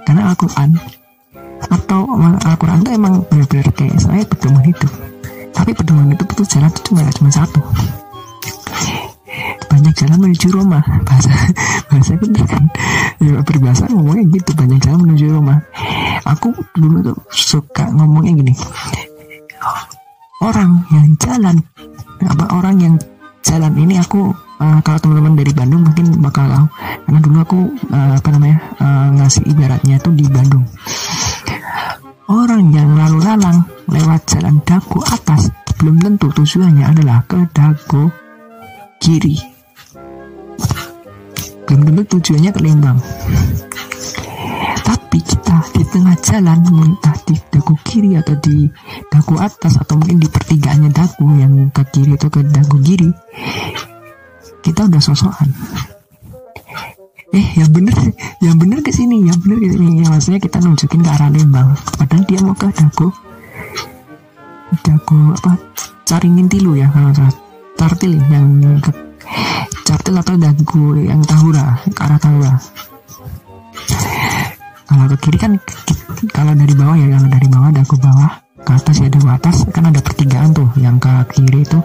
Karena 0.05 0.29
Al-Quran 0.33 0.69
atau 1.67 2.01
Al-Quran 2.21 2.79
itu 2.85 2.91
emang 2.93 3.13
benar-benar 3.27 3.67
kayak 3.73 3.97
saya 3.97 4.23
pedoman 4.29 4.63
hidup. 4.63 4.91
Tapi 5.57 5.71
pedoman 5.73 6.13
itu 6.13 6.23
betul 6.23 6.45
jalan 6.45 6.69
itu 6.69 6.81
cuma 6.93 7.01
cuma 7.09 7.29
satu. 7.33 7.61
Banyak 9.67 9.93
jalan 9.97 10.17
menuju 10.21 10.47
Roma. 10.53 10.79
Bahasa 11.03 11.33
bahasa 11.89 12.13
bener 12.17 12.45
kan 12.45 12.63
ya 13.17 13.41
berbahasa 13.41 13.89
ngomongnya 13.89 14.25
gitu. 14.37 14.53
Banyak 14.53 14.79
jalan 14.85 14.99
menuju 15.09 15.25
Roma. 15.33 15.55
Aku 16.29 16.53
dulu 16.77 17.01
tuh 17.01 17.17
suka 17.33 17.89
ngomongnya 17.89 18.37
gini. 18.37 18.53
Orang 20.45 20.85
yang 20.93 21.17
jalan 21.17 21.57
apa 22.21 22.45
orang 22.53 22.77
yang 22.77 22.95
jalan 23.41 23.73
ini 23.77 23.97
aku 23.97 24.29
uh, 24.61 24.79
kalau 24.81 24.97
teman-teman 25.01 25.33
dari 25.37 25.51
Bandung 25.53 25.81
mungkin 25.85 26.05
bakal 26.21 26.45
tahu. 26.49 26.67
Karena 27.07 27.19
dulu 27.23 27.37
aku 27.41 27.59
uh, 27.93 28.13
apa 28.17 28.29
namanya 28.33 28.57
uh, 28.81 29.07
ngasih 29.17 29.43
ibaratnya 29.47 29.95
tuh 30.01 30.13
di 30.13 30.25
Bandung. 30.27 30.65
Orang 32.27 32.75
yang 32.75 32.91
lalu 32.91 33.23
lalang 33.23 33.63
lewat 33.87 34.27
jalan 34.27 34.59
dagu 34.67 34.99
atas 35.07 35.47
belum 35.79 36.03
tentu 36.03 36.27
tujuannya 36.33 36.83
adalah 36.83 37.23
ke 37.23 37.39
dagu 37.55 38.11
kiri. 38.99 39.39
Belum 41.63 41.81
tentu 41.87 42.19
tujuannya 42.19 42.51
ke 42.51 42.59
Lembang. 42.59 42.99
Tapi 44.83 45.19
kita 45.23 45.55
di 45.71 45.83
tengah 45.87 46.17
jalan 46.19 46.59
entah 46.67 47.15
di 47.23 47.35
dagu 47.47 47.75
kiri 47.87 48.19
atau 48.19 48.35
di 48.43 48.67
dagu 49.07 49.39
atas 49.39 49.79
atau 49.79 49.95
mungkin 49.95 50.19
di 50.19 50.27
pertigaannya 50.27 50.91
dagu 50.91 51.27
yang 51.39 51.71
ke 51.71 51.83
kiri 51.95 52.19
atau 52.19 52.27
ke 52.27 52.43
dagu 52.43 52.75
kiri 52.83 53.07
kita 54.67 54.83
udah 54.83 54.99
sosokan. 54.99 55.47
Eh 57.31 57.47
yang 57.55 57.71
bener 57.71 57.95
yang 58.43 58.59
bener 58.59 58.83
ke 58.83 58.91
sini 58.91 59.23
yang 59.23 59.39
bener 59.39 59.63
ke 59.63 59.67
sini. 59.71 60.03
Ya 60.03 60.07
maksudnya 60.11 60.39
kita 60.43 60.59
nunjukin 60.59 60.99
ke 60.99 61.09
arah 61.11 61.31
Lembang. 61.31 61.71
Padahal 61.95 62.23
dia 62.27 62.39
mau 62.43 62.51
ke 62.51 62.67
dagu 62.75 63.07
dagu 64.83 65.19
apa? 65.39 65.55
Cari 66.03 66.27
ngintilu 66.27 66.75
ya 66.75 66.91
kalau 66.91 67.15
salah. 67.15 67.35
Tartil 67.77 68.19
yang 68.27 68.47
ke 68.83 68.91
cartil 69.87 70.15
atau 70.19 70.35
dagu 70.35 70.97
yang 70.99 71.23
tahura 71.23 71.79
ke 71.87 72.01
arah 72.03 72.19
tahura. 72.19 72.53
Kalau 74.87 75.05
ke 75.15 75.15
kiri 75.23 75.37
kan 75.39 75.51
kalau 76.35 76.51
dari 76.51 76.73
bawah 76.75 76.95
ya 76.99 77.07
kalau 77.15 77.29
dari 77.31 77.47
bawah 77.47 77.69
ke 77.71 77.97
bawah 78.01 78.46
ke 78.67 78.75
atas 78.75 78.99
ya 78.99 79.07
ke 79.07 79.23
atas 79.23 79.63
kan 79.71 79.87
ada 79.87 80.03
pertigaan 80.03 80.51
tuh 80.51 80.67
yang 80.75 80.99
ke 80.99 81.07
kiri 81.31 81.63
itu 81.63 81.79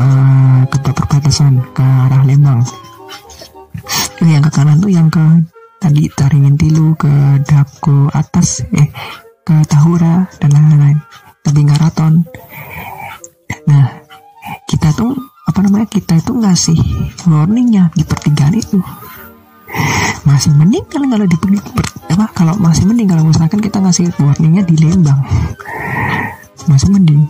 uh, 0.00 0.60
ke 0.64 0.76
perbatasan 0.80 1.60
ke 1.76 1.84
arah 1.84 2.24
Lembang. 2.24 2.64
Yang 4.24 4.48
ke 4.48 4.50
kanan 4.56 4.80
tuh 4.80 4.88
yang 4.88 5.12
ke 5.12 5.20
tadi 5.76 6.08
Taringin 6.08 6.56
Tilu 6.56 6.96
ke 6.96 7.44
Dago 7.44 8.08
atas 8.16 8.64
eh 8.72 8.88
ke 9.44 9.60
Tahura 9.68 10.24
dan 10.40 10.56
lain-lain. 10.56 10.96
Tapi 11.44 11.60
Ngaraton 11.68 12.24
nah 13.68 13.92
kita 14.64 14.96
tuh 14.96 15.12
apa 15.44 15.60
namanya 15.60 15.84
kita 15.84 16.16
itu 16.16 16.32
ngasih 16.32 16.78
warningnya 17.28 17.92
di 17.92 18.08
pertigaan 18.08 18.56
itu 18.56 18.80
masih 20.24 20.52
mending 20.56 20.84
kalau 20.90 21.06
kalau 21.10 21.26
di 21.26 21.36
apa 22.10 22.26
kalau 22.34 22.54
masih 22.58 22.84
mending 22.86 23.08
kalau 23.08 23.24
misalkan 23.24 23.60
kita 23.62 23.78
ngasih 23.80 24.10
warningnya 24.20 24.62
di 24.66 24.74
Lembang. 24.80 25.20
Masih 26.68 26.88
mending. 26.92 27.22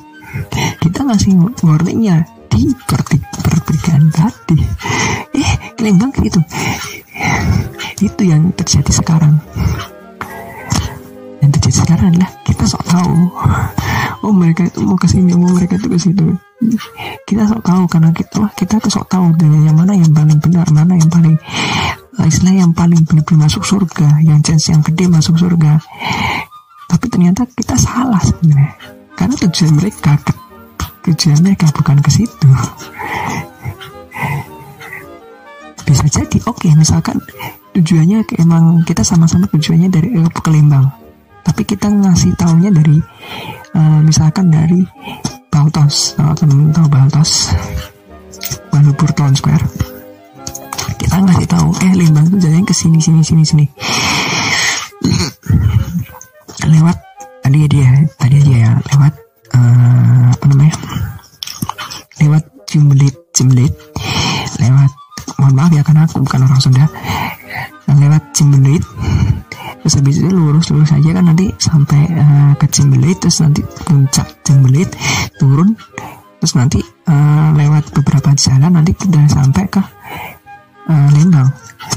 Kita 0.81 1.07
ngasih 1.07 1.35
warningnya 1.62 2.22
di 2.50 2.70
pertigaan 2.87 4.11
tadi. 4.11 4.59
Eh 5.37 5.50
Lembang 5.81 6.12
itu 6.20 6.40
itu 8.00 8.22
yang 8.24 8.48
terjadi 8.57 8.92
sekarang. 8.92 9.37
Yang 11.44 11.50
terjadi 11.61 11.76
sekarang 11.85 12.07
adalah 12.16 12.31
kita 12.44 12.64
sok 12.64 12.85
tahu. 12.88 13.14
Oh 14.20 14.33
mereka 14.33 14.68
itu 14.68 14.81
mau 14.85 14.96
ke 14.96 15.09
sini 15.09 15.33
oh 15.37 15.53
mereka 15.53 15.76
itu 15.76 15.88
ke 15.88 15.98
situ. 16.00 16.26
Kita 17.24 17.44
sok 17.48 17.62
tahu 17.64 17.83
karena 17.88 18.11
kita 18.12 18.48
kita 18.57 18.74
tuh 18.81 18.92
sok 18.92 19.09
tahu 19.09 19.33
yang 19.40 19.76
mana 19.76 19.96
yang 19.96 20.12
paling 20.12 20.37
benar 20.40 20.68
mana 20.72 20.96
yang 20.96 21.09
paling 21.09 21.37
istilah 22.26 22.54
yang 22.56 22.72
paling 22.74 23.04
benar-benar 23.06 23.48
masuk 23.48 23.62
surga 23.64 24.20
yang 24.24 24.40
chance 24.44 24.72
yang 24.72 24.83
gede 24.83 25.06
masuk 25.06 25.38
surga. 25.38 25.80
Tapi 26.90 27.06
ternyata 27.06 27.46
kita 27.46 27.78
salah 27.78 28.20
sebenarnya. 28.20 28.74
Karena 29.14 29.35
tujuan 29.46 29.72
mereka 29.76 30.16
tujuan 31.06 31.38
mereka 31.40 31.66
bukan 31.72 31.98
ke 32.02 32.11
situ. 32.12 32.50
Bisa 35.87 36.06
jadi 36.06 36.38
oke 36.46 36.66
okay, 36.66 36.72
misalkan 36.76 37.18
tujuannya 37.74 38.26
emang 38.42 38.83
kita 38.83 39.06
sama-sama 39.06 39.46
tujuannya 39.50 39.88
dari 39.90 40.09
uh, 40.18 40.30
ke 40.30 40.50
Lembang 40.50 40.90
tapi 41.46 41.62
kita 41.64 41.88
ngasih 41.88 42.35
taunya 42.37 42.70
dari 42.70 42.98
uh, 43.74 44.00
misalkan 44.02 44.50
dari 44.50 44.83
Baltos 45.50 46.14
kalau 46.14 46.35
teman 46.35 46.70
tahu 46.74 46.87
Baltos 46.90 47.54
Balubur 48.70 49.11
Town 49.14 49.35
Square 49.35 49.66
kita 51.00 51.16
ngasih 51.16 51.48
tahu 51.48 51.68
eh 51.80 51.92
Lembang 51.96 52.28
itu 52.28 52.36
jalannya 52.44 52.68
ke 52.68 52.74
sini 52.76 53.00
sini 53.00 53.24
sini 53.24 53.42
sini. 53.42 53.64
Lewat 56.68 56.96
tadi 57.40 57.64
dia 57.72 57.88
tadi 58.20 58.36
aja 58.36 58.54
ya 58.68 58.72
lewat 58.92 59.12
uh, 59.56 60.28
apa 60.36 60.44
namanya? 60.52 60.76
Lewat 62.20 62.44
Jumbelit 62.68 63.16
Jumbelit 63.32 63.72
lewat 64.60 64.92
mohon 65.40 65.54
maaf 65.56 65.72
ya 65.72 65.80
karena 65.80 66.04
aku 66.04 66.20
bukan 66.20 66.44
orang 66.44 66.60
Sunda. 66.60 66.84
Lewat 67.88 68.22
Jumbelit 68.36 68.84
terus 69.80 69.96
habis 69.96 70.20
itu 70.20 70.28
lurus 70.28 70.68
lurus 70.68 70.92
aja 70.92 71.16
kan 71.16 71.24
nanti 71.24 71.48
sampai 71.56 72.12
uh, 72.12 72.52
ke 72.60 72.68
Cimbelit 72.68 73.16
terus 73.16 73.40
nanti 73.40 73.64
puncak 73.64 74.28
Cimbelit 74.44 74.92
turun. 75.40 75.72
Terus 76.40 76.56
nanti 76.56 76.80
uh, 77.08 77.52
lewat 77.56 77.88
beberapa 77.96 78.32
jalan 78.36 78.72
nanti 78.76 78.92
udah 78.96 79.24
sampai 79.28 79.64
ke 79.68 79.80
uh, 80.88 81.08
Lembang. 81.12 81.48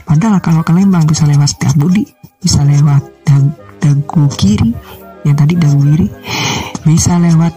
Padahal 0.04 0.40
kalau 0.44 0.62
ke 0.66 0.72
Lembang 0.76 1.08
bisa 1.08 1.24
lewat 1.24 1.56
Budi 1.80 2.04
bisa 2.44 2.60
lewat 2.68 3.02
dag 3.24 3.46
Dagu 3.80 4.28
Kiri 4.36 4.72
yang 5.24 5.36
tadi 5.36 5.56
Dagu 5.56 5.80
Kiri. 5.80 6.08
Bisa 6.84 7.16
lewat 7.16 7.54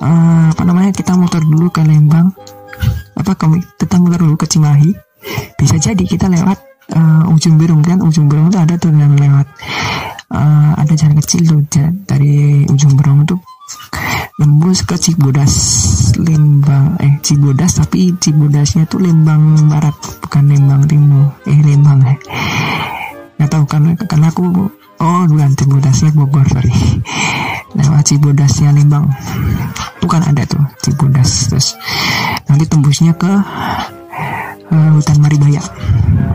uh, 0.00 0.48
apa 0.48 0.62
namanya 0.64 0.92
kita 0.92 1.12
motor 1.16 1.44
dulu 1.44 1.68
ke 1.68 1.84
Lembang. 1.84 2.32
Apa 3.16 3.36
kami 3.36 3.60
tetap 3.76 4.00
motor 4.00 4.24
dulu 4.24 4.36
ke 4.40 4.48
Cimahi. 4.48 4.92
Bisa 5.60 5.76
jadi 5.76 6.00
kita 6.00 6.32
lewat 6.32 6.58
uh, 6.96 7.32
ujung 7.32 7.60
Berung 7.60 7.84
kan? 7.84 8.00
Ujung 8.00 8.28
Berung 8.28 8.48
itu 8.48 8.56
ada 8.56 8.76
tuh 8.80 8.92
yang 8.96 9.12
lewat. 9.12 9.44
Uh, 10.30 10.72
ada 10.78 10.94
jalan 10.96 11.18
kecil 11.20 11.42
tuh 11.44 11.60
dari 12.06 12.64
ujung 12.70 12.96
Berung 12.96 13.28
itu 13.28 13.36
lembus 14.40 14.80
ke 14.88 14.96
Cibodas 14.96 15.52
Lembang 16.20 17.00
eh 17.00 17.16
Cibodas 17.24 17.80
tapi 17.80 18.12
Cibodasnya 18.20 18.84
tuh 18.84 19.00
Lembang 19.00 19.56
Barat 19.68 19.96
bukan 20.20 20.44
Lembang 20.46 20.84
Timur. 20.84 21.32
Eh 21.48 21.60
Lembang 21.64 22.04
eh. 22.04 22.16
Nggak 23.40 23.50
tahu 23.50 23.64
karena 23.64 23.90
karena 24.04 24.26
aku 24.28 24.44
oh 25.00 25.22
bukan 25.26 25.50
Cibodasnya 25.56 26.10
Bogor 26.12 26.44
sorry. 26.52 26.72
Lewat 27.72 28.04
Cibodasnya 28.04 28.70
Lembang. 28.76 29.08
Bukan 30.04 30.20
ada 30.20 30.44
tuh 30.44 30.60
Cibodas 30.84 31.48
terus 31.48 31.76
nanti 32.46 32.68
tembusnya 32.68 33.16
ke 33.16 33.32
uh, 34.70 34.90
hutan 34.92 35.18
Maribaya. 35.18 35.62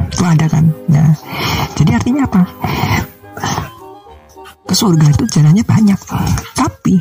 Itu 0.09 0.23
ada 0.25 0.49
kan? 0.49 0.65
Nah 0.89 1.13
jadi 1.77 2.01
artinya 2.01 2.25
apa 2.25 2.41
ke 4.65 4.73
surga 4.73 5.13
itu 5.13 5.23
jalannya 5.29 5.61
banyak. 5.61 5.99
Tapi 6.57 6.97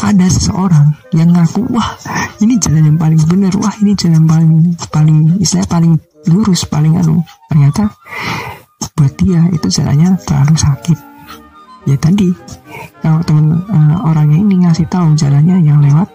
ada 0.00 0.26
seseorang 0.28 0.96
yang 1.12 1.36
ngaku 1.36 1.68
wah 1.68 1.92
ini 2.40 2.56
jalan 2.56 2.88
yang 2.88 2.98
paling 2.98 3.20
benar. 3.28 3.52
Wah 3.60 3.74
ini 3.84 3.92
jalan 3.92 4.24
paling 4.24 4.52
paling 4.88 5.18
istilah 5.38 5.68
paling 5.68 5.92
lurus 6.32 6.64
paling 6.64 6.96
anu. 6.96 7.20
Ternyata 7.52 7.92
buat 8.96 9.12
dia 9.20 9.44
itu 9.52 9.68
jalannya 9.68 10.16
terlalu 10.24 10.56
sakit. 10.56 10.98
Ya 11.86 11.96
tadi 12.00 12.32
kalau 13.04 13.20
temen 13.24 13.60
uh, 13.68 14.08
orangnya 14.08 14.40
ini 14.40 14.64
ngasih 14.64 14.88
tahu 14.88 15.16
jalannya 15.16 15.60
yang 15.64 15.80
lewat 15.84 16.08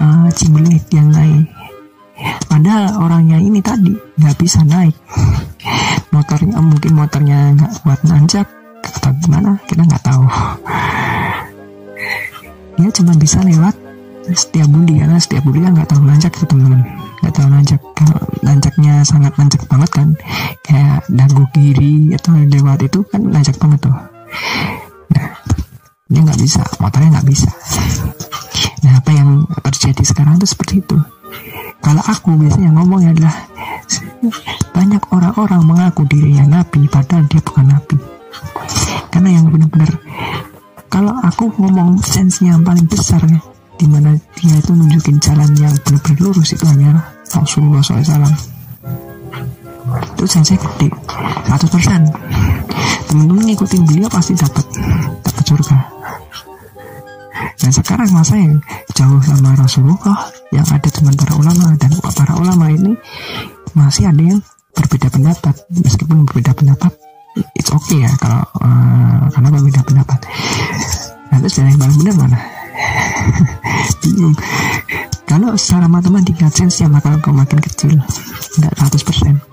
uh, 0.00 0.28
Cibelit 0.32 0.88
yang 0.92 1.12
naik. 1.12 1.48
Padahal 2.48 3.00
orangnya 3.00 3.40
ini 3.40 3.60
tadi 3.60 3.92
nggak 3.92 4.36
bisa 4.40 4.64
naik. 4.64 4.96
Motornya 6.12 6.60
mungkin 6.60 6.92
motornya 6.92 7.56
nggak 7.56 7.72
kuat 7.84 8.00
nanjak 8.04 8.61
atau 8.82 9.10
gimana? 9.22 9.58
Kita 9.66 9.82
nggak 9.86 10.04
tahu. 10.04 10.24
Dia 12.80 12.88
cuma 12.90 13.12
bisa 13.14 13.38
lewat 13.44 13.74
setiap 14.22 14.70
budi 14.70 15.02
karena 15.02 15.18
setiap 15.18 15.42
budi 15.42 15.60
kan 15.62 15.74
nggak 15.74 15.90
tahu 15.90 16.02
nanjak 16.06 16.32
tuh 16.34 16.46
teman-teman. 16.46 16.82
Nggak 17.22 17.34
tahu 17.34 17.48
nanjak. 17.50 17.80
Kalau 17.94 18.18
nanjaknya 18.42 18.94
sangat 19.06 19.32
nanjak 19.38 19.62
banget 19.66 19.90
kan 19.90 20.08
kayak 20.66 21.02
dagu 21.10 21.44
kiri 21.54 22.14
atau 22.16 22.34
lewat 22.34 22.78
itu 22.86 23.00
kan 23.10 23.20
nanjak 23.22 23.56
banget 23.58 23.78
tuh. 23.86 23.96
Nah 25.14 25.28
dia 26.10 26.20
nggak 26.22 26.40
bisa. 26.40 26.62
Motornya 26.78 27.18
nggak 27.18 27.28
bisa. 27.28 27.50
Nah 28.82 28.98
apa 28.98 29.10
yang 29.14 29.46
terjadi 29.62 30.02
sekarang 30.02 30.38
itu 30.38 30.46
seperti 30.50 30.82
itu. 30.82 30.98
Kalau 31.82 32.02
aku 32.06 32.38
biasanya 32.38 32.70
ngomongnya 32.78 33.10
adalah 33.10 33.36
banyak 34.72 35.02
orang-orang 35.10 35.62
mengaku 35.66 36.06
dirinya 36.06 36.62
nabi 36.62 36.86
padahal 36.86 37.26
dia 37.26 37.42
bukan 37.42 37.66
nabi. 37.74 37.98
Mana 39.12 39.28
yang 39.28 39.46
benar-benar 39.52 39.92
kalau 40.92 41.14
aku 41.24 41.48
ngomong 41.56 41.96
sense 42.04 42.44
yang 42.44 42.60
paling 42.60 42.84
besar 42.84 43.22
ya 43.24 43.40
di 43.80 43.86
mana 43.88 44.12
dia 44.36 44.56
itu 44.58 44.72
nunjukin 44.76 45.16
jalan 45.22 45.48
yang 45.56 45.72
benar-benar 45.86 46.18
lurus 46.20 46.52
itu 46.52 46.64
hanya 46.68 47.00
Rasulullah 47.32 47.80
SAW 47.80 48.28
itu 50.16 50.24
sense 50.28 50.56
gede 50.56 50.88
100% 51.48 52.52
teman-teman 53.12 53.44
ngikutin 53.52 53.84
beliau 53.84 54.08
pasti 54.08 54.32
dapat 54.32 54.64
dapat 55.20 55.44
surga. 55.44 55.76
Dan 57.60 57.70
sekarang 57.70 58.08
masa 58.08 58.40
yang 58.40 58.56
jauh 58.96 59.20
sama 59.20 59.52
Rasulullah 59.52 60.32
yang 60.48 60.64
ada 60.64 60.88
cuma 60.88 61.12
para 61.12 61.36
ulama 61.36 61.76
dan 61.76 61.92
para 62.00 62.34
ulama 62.40 62.72
ini 62.72 62.96
masih 63.76 64.08
ada 64.08 64.22
yang 64.24 64.40
berbeda 64.72 65.12
pendapat. 65.12 65.54
Meskipun 65.68 66.24
berbeda 66.24 66.56
pendapat 66.56 66.96
it's 67.56 67.70
okay 67.72 68.04
ya 68.04 68.12
kalau 68.20 68.42
uh, 68.60 69.24
karena 69.32 69.48
berbeda 69.48 69.80
pendapat 69.84 70.18
nah 71.32 71.38
terus 71.40 71.56
yang 71.56 71.80
paling 71.80 71.96
benar 71.96 72.16
mana? 72.20 72.38
Bingung. 74.04 74.36
Kalau 75.24 75.56
secara 75.56 75.88
matematika 75.88 76.52
sense 76.52 76.84
yang 76.84 76.92
bakal 76.92 77.16
kau 77.24 77.32
makin 77.32 77.56
kecil. 77.56 77.96
Nggak 78.60 78.72
100% 78.76 79.52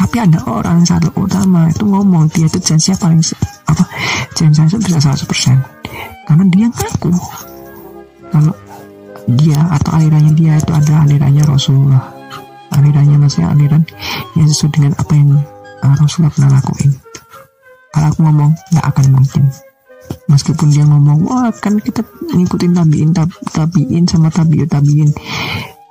tapi 0.00 0.16
ada 0.16 0.42
orang 0.48 0.82
satu 0.82 1.12
utama 1.14 1.70
itu 1.70 1.86
ngomong 1.86 2.26
dia 2.34 2.48
itu 2.48 2.58
sense 2.58 2.90
paling 2.98 3.22
apa 3.68 3.84
sense 4.34 4.58
itu 4.66 4.80
bisa 4.80 4.98
100% 4.98 5.54
karena 6.26 6.44
dia 6.50 6.66
ngaku. 6.66 7.14
Kalau 8.34 8.54
dia 9.38 9.60
atau 9.70 9.90
alirannya 9.94 10.34
dia 10.34 10.58
itu 10.58 10.72
adalah 10.74 11.06
alirannya 11.06 11.44
Rasulullah. 11.46 12.04
Alirannya 12.74 13.22
maksudnya 13.22 13.54
aliran 13.54 13.82
yang 14.34 14.50
sesuai 14.50 14.72
dengan 14.74 14.92
apa 14.98 15.12
yang 15.14 15.30
uh, 15.86 15.94
Rasulullah 15.94 16.32
pernah 16.34 16.50
lakuin 16.58 17.09
kalau 17.90 18.06
aku 18.10 18.20
ngomong 18.22 18.50
nggak 18.70 18.86
akan 18.86 19.06
mungkin. 19.10 19.44
Meskipun 20.26 20.70
dia 20.70 20.86
ngomong 20.86 21.26
wah 21.26 21.50
kan 21.58 21.78
kita 21.78 22.02
ngikutin 22.34 22.74
tabiin 22.74 23.10
tab, 23.14 23.30
tabiin 23.50 24.06
sama 24.06 24.30
tabiut 24.30 24.70
tabiin. 24.70 25.10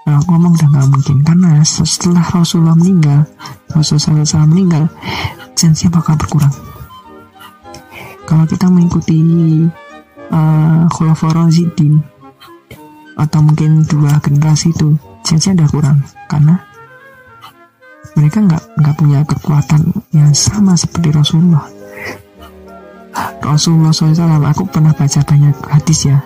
Nah, 0.07 0.19
aku 0.19 0.31
ngomong 0.31 0.55
udah 0.55 0.67
nggak 0.71 0.87
mungkin. 0.91 1.17
Karena 1.27 1.59
setelah 1.63 2.23
Rasulullah 2.23 2.75
meninggal 2.75 3.27
Rasulullah 3.75 4.23
SAW 4.23 4.47
meninggal 4.47 4.87
sensinya 5.59 5.99
bakal 5.99 6.15
berkurang. 6.15 6.51
Kalau 8.23 8.45
kita 8.47 8.71
mengikuti 8.71 9.19
uh, 10.31 10.85
Khulafaur 10.87 11.49
atau 13.19 13.39
mungkin 13.43 13.83
dua 13.83 14.23
generasi 14.23 14.71
itu 14.71 14.95
sensinya 15.27 15.63
udah 15.63 15.69
kurang. 15.71 15.97
Karena 16.31 16.55
mereka 18.15 18.39
nggak 18.39 18.63
nggak 18.79 18.95
punya 18.95 19.19
kekuatan 19.27 19.81
yang 20.15 20.31
sama 20.31 20.75
seperti 20.79 21.11
Rasulullah 21.11 21.78
Rasulullah 23.39 23.91
SAW 23.95 24.43
aku 24.45 24.63
pernah 24.67 24.91
baca 24.91 25.19
banyak 25.23 25.55
hadis 25.71 26.07
ya. 26.07 26.19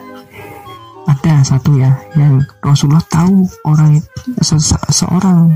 Ada 1.04 1.44
satu 1.44 1.76
ya 1.76 1.92
yang 2.16 2.40
Rasulullah 2.64 3.04
tahu 3.12 3.44
orang 3.68 4.00
se 4.40 4.56
seorang 4.92 5.52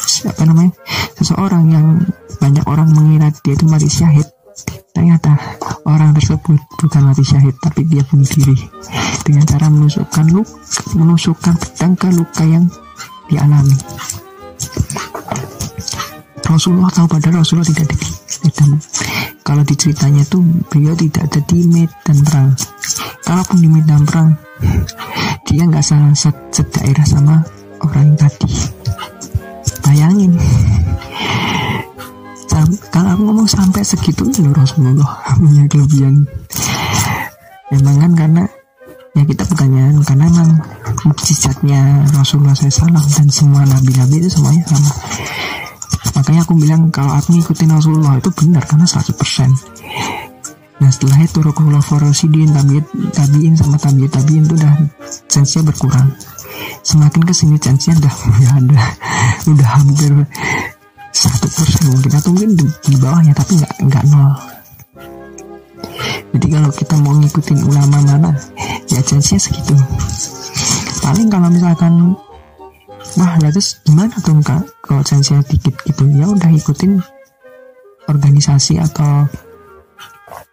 siapa 0.00 0.48
namanya 0.48 0.72
seseorang 1.20 1.64
yang 1.68 1.86
banyak 2.40 2.64
orang 2.64 2.88
mengira 2.96 3.28
dia 3.44 3.54
itu 3.54 3.64
mati 3.68 3.88
syahid. 3.88 4.24
Ternyata 4.96 5.36
orang 5.86 6.16
tersebut 6.16 6.58
bukan 6.80 7.02
mati 7.04 7.22
syahid 7.22 7.54
tapi 7.60 7.84
dia 7.86 8.02
bunuh 8.08 8.26
diri. 8.26 8.56
Dengan 9.22 9.44
cara 9.44 9.68
menusukkan 9.68 10.26
luka 10.32 10.56
menusukkan 10.96 11.54
pedang 11.60 11.94
ke 11.94 12.08
luka 12.16 12.42
yang 12.48 12.64
dialami. 13.28 13.76
Rasulullah 16.48 16.88
tahu 16.88 17.06
padahal 17.12 17.44
Rasulullah 17.44 17.68
tidak 17.68 17.92
di 17.92 18.08
kalau 19.48 19.64
diceritanya 19.64 20.20
tuh 20.28 20.44
beliau 20.68 20.92
tidak 20.92 21.24
ada 21.24 21.40
di 21.48 21.64
medan 21.72 22.20
perang. 22.20 22.52
Kalaupun 23.24 23.56
di 23.64 23.68
medan 23.72 24.04
perang 24.04 24.36
dia 25.48 25.64
nggak 25.64 25.80
salah 25.80 26.12
sedaerah 26.52 27.06
sama 27.08 27.40
orang 27.80 28.12
tadi. 28.20 28.44
Bayangin. 29.88 30.36
Kalau 32.92 33.08
aku 33.16 33.22
ngomong 33.24 33.48
sampai 33.48 33.80
segitu 33.80 34.28
loh 34.44 34.52
Rasulullah 34.52 35.16
punya 35.40 35.64
kelebihan. 35.64 36.28
Emang 37.72 37.96
kan 38.04 38.12
karena 38.12 38.44
ya 39.16 39.24
kita 39.24 39.48
bukannya 39.48 39.96
karena 40.04 40.24
emang 40.28 40.50
mukjizatnya 41.08 42.04
Rasulullah 42.12 42.52
SAW 42.52 42.92
dan 42.92 43.28
semua 43.32 43.64
nabi-nabi 43.64 44.20
itu 44.20 44.28
semuanya 44.28 44.68
sama 44.68 44.92
makanya 46.16 46.40
aku 46.46 46.54
bilang 46.56 46.88
kalau 46.94 47.12
aku 47.16 47.34
ngikutin 47.36 47.70
Rasulullah 47.74 48.16
itu 48.16 48.30
benar 48.32 48.62
karena 48.64 48.86
100% 48.86 49.18
nah 50.78 50.90
setelah 50.94 51.18
itu 51.26 51.42
Rasulullah 51.42 51.82
Forosidin 51.82 52.54
tabiin, 52.54 52.84
tabiin 53.10 53.54
sama 53.58 53.74
tabiin 53.82 54.06
tabiin 54.06 54.46
itu 54.46 54.54
udah 54.54 54.74
chance 55.26 55.58
berkurang. 55.58 56.08
Semakin 56.86 57.22
ke 57.26 57.32
sini 57.34 57.56
chance-nya 57.58 57.98
udah 57.98 58.14
ya 58.38 58.50
ada 58.56 58.82
udah 59.50 59.68
hampir 59.74 60.12
satu 61.10 61.46
persen. 61.50 61.82
Mungkin 61.92 62.12
atau 62.14 62.30
mungkin 62.30 62.50
di, 62.54 62.66
di 62.86 62.94
bawahnya 62.98 63.34
tapi 63.34 63.58
nggak 63.58 63.72
nggak 63.90 64.04
nol. 64.10 64.32
Jadi 66.28 66.46
kalau 66.52 66.70
kita 66.70 66.94
mau 67.00 67.14
ngikutin 67.18 67.58
ulama 67.66 67.98
mana 68.04 68.30
ya 68.88 69.00
chance-nya 69.02 69.38
segitu. 69.40 69.74
Paling 71.02 71.26
kalau 71.26 71.48
misalkan 71.50 72.14
wah 73.18 73.34
lah 73.42 73.50
terus 73.50 73.82
gimana 73.82 74.14
tuh 74.22 74.38
kak? 74.40 74.62
Kalau 74.86 75.02
chance 75.02 75.34
dikit 75.50 75.74
gitu 75.82 76.06
ya 76.14 76.30
udah 76.30 76.50
ikutin 76.54 77.02
organisasi 78.06 78.78
atau 78.78 79.26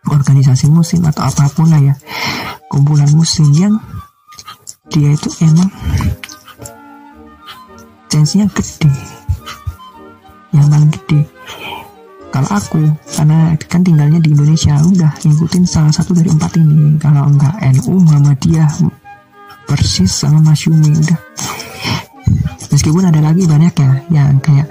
organisasi 0.09 0.67
musim 0.67 1.05
atau 1.05 1.29
apa 1.29 1.45
pun 1.53 1.69
lah 1.69 1.79
ya. 1.79 1.95
Kumpulan 2.67 3.07
musim 3.13 3.47
yang 3.53 3.77
dia 4.89 5.13
itu 5.13 5.29
emang 5.45 5.69
chance-nya 8.09 8.49
gede. 8.51 8.89
Yang 10.51 10.67
paling 10.67 10.91
gede. 10.91 11.21
Kalau 12.33 12.49
aku 12.51 12.81
karena 13.15 13.55
kan 13.71 13.79
tinggalnya 13.79 14.19
di 14.19 14.35
Indonesia 14.35 14.75
udah 14.75 15.11
ngikutin 15.23 15.63
salah 15.63 15.93
satu 15.93 16.11
dari 16.11 16.27
empat 16.27 16.59
ini. 16.59 16.99
Kalau 16.99 17.31
enggak 17.31 17.55
NU 17.79 17.95
Muhammadiyah 18.03 18.71
persis 19.65 20.11
sama 20.11 20.43
Masyumi 20.43 20.93
udah 20.93 21.19
meskipun 22.71 23.07
ada 23.07 23.19
lagi 23.21 23.43
banyak 23.47 23.73
ya 23.73 23.91
yang 24.11 24.37
kayak 24.41 24.67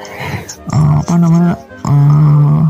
uh, 0.72 1.00
apa 1.00 1.14
namanya 1.18 1.52
uh, 1.86 2.62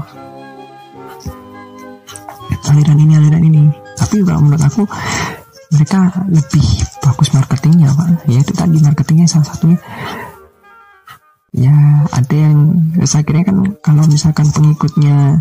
aliran 2.73 2.99
ini 2.99 3.13
aliran 3.19 3.43
ini. 3.45 3.63
Tapi 3.95 4.23
kalau 4.27 4.41
menurut 4.43 4.63
aku 4.63 4.83
mereka 5.75 6.01
lebih 6.31 6.65
bagus 7.03 7.29
marketingnya 7.35 7.91
pak. 7.95 8.09
Ya 8.31 8.39
itu 8.43 8.53
tadi 8.55 8.77
marketingnya 8.83 9.27
salah 9.31 9.49
satunya. 9.49 9.79
Ya 11.55 11.75
ada 12.11 12.35
yang 12.35 12.59
saya 13.07 13.23
kira 13.23 13.47
kan 13.47 13.79
kalau 13.79 14.03
misalkan 14.11 14.51
pengikutnya 14.51 15.39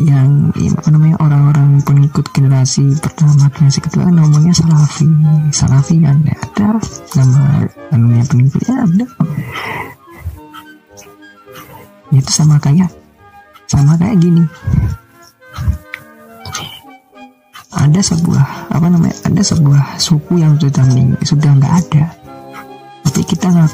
yang 0.00 0.48
apa 0.56 0.88
namanya 0.88 1.16
orang-orang 1.20 1.84
pengikut 1.84 2.24
generasi 2.32 2.96
pertama 2.96 3.52
generasi 3.52 3.84
kedua 3.84 4.08
kan 4.08 4.14
namanya 4.16 4.52
salafi 4.56 5.04
salafi 5.52 6.00
kan 6.00 6.16
ya 6.24 6.36
ada 6.40 6.80
nama 7.12 7.42
namanya 7.92 8.24
pengikutnya 8.32 8.74
ada. 8.88 9.06
Itu 12.12 12.30
sama 12.32 12.56
kayak 12.56 12.88
sama 13.68 13.96
kayak 14.00 14.16
gini. 14.16 14.44
Ada 17.72 18.00
sebuah 18.00 18.72
apa 18.72 18.86
namanya 18.88 19.16
ada 19.28 19.42
sebuah 19.44 20.00
suku 20.00 20.40
yang 20.40 20.56
sudah 20.56 20.84
sudah 21.20 21.50
nggak 21.60 21.74
ada. 21.84 22.04
Tapi 23.04 23.20
kita 23.28 23.52
nggak 23.52 23.70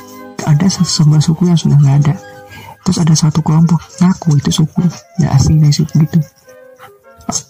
ada 0.51 0.66
sebuah 0.66 1.23
suku 1.23 1.47
yang 1.47 1.59
sudah 1.59 1.79
nggak 1.79 1.99
ada 2.03 2.14
terus 2.85 2.99
ada 3.03 3.14
satu 3.14 3.41
kelompok 3.45 3.81
ngaku 4.01 4.39
itu 4.39 4.51
suku 4.62 4.83
ya 5.20 5.33
asli 5.35 5.59
dari 5.59 5.74
suku 5.74 5.95
gitu. 6.07 6.18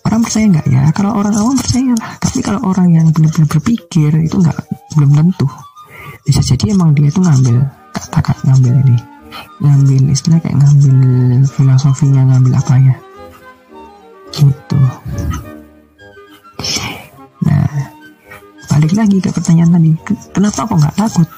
Orang 0.03 0.27
percaya 0.27 0.47
nggak? 0.51 0.67
Ya 0.67 0.83
kalau 0.91 1.15
orang 1.15 1.35
awam 1.39 1.55
percaya 1.55 1.95
lah. 1.95 2.19
Tapi 2.19 2.39
kalau 2.43 2.61
orang 2.67 2.89
yang 2.91 3.07
benar-benar 3.15 3.47
berpikir 3.47 4.11
itu 4.19 4.37
nggak 4.41 4.59
belum 4.99 5.11
tentu. 5.15 5.47
Bisa 6.27 6.43
jadi 6.43 6.75
emang 6.75 6.99
dia 6.99 7.07
itu 7.07 7.23
ngambil 7.23 7.63
kata-kata 7.95 8.43
ngambil 8.51 8.75
ini. 8.83 8.97
Ngambil 9.63 10.03
istilah 10.11 10.43
kayak 10.43 10.59
ngambil 10.59 10.99
filosofinya 11.47 12.23
ngambil 12.27 12.59
apa 12.59 12.75
ya 12.83 12.97
gitu. 14.35 14.81
Nah 17.47 17.67
balik 18.69 18.93
lagi 18.95 19.17
ke 19.23 19.31
pertanyaan 19.33 19.73
tadi. 19.79 19.91
Kenapa 20.35 20.69
kok 20.69 20.79
nggak 20.79 20.97
takut? 20.99 21.29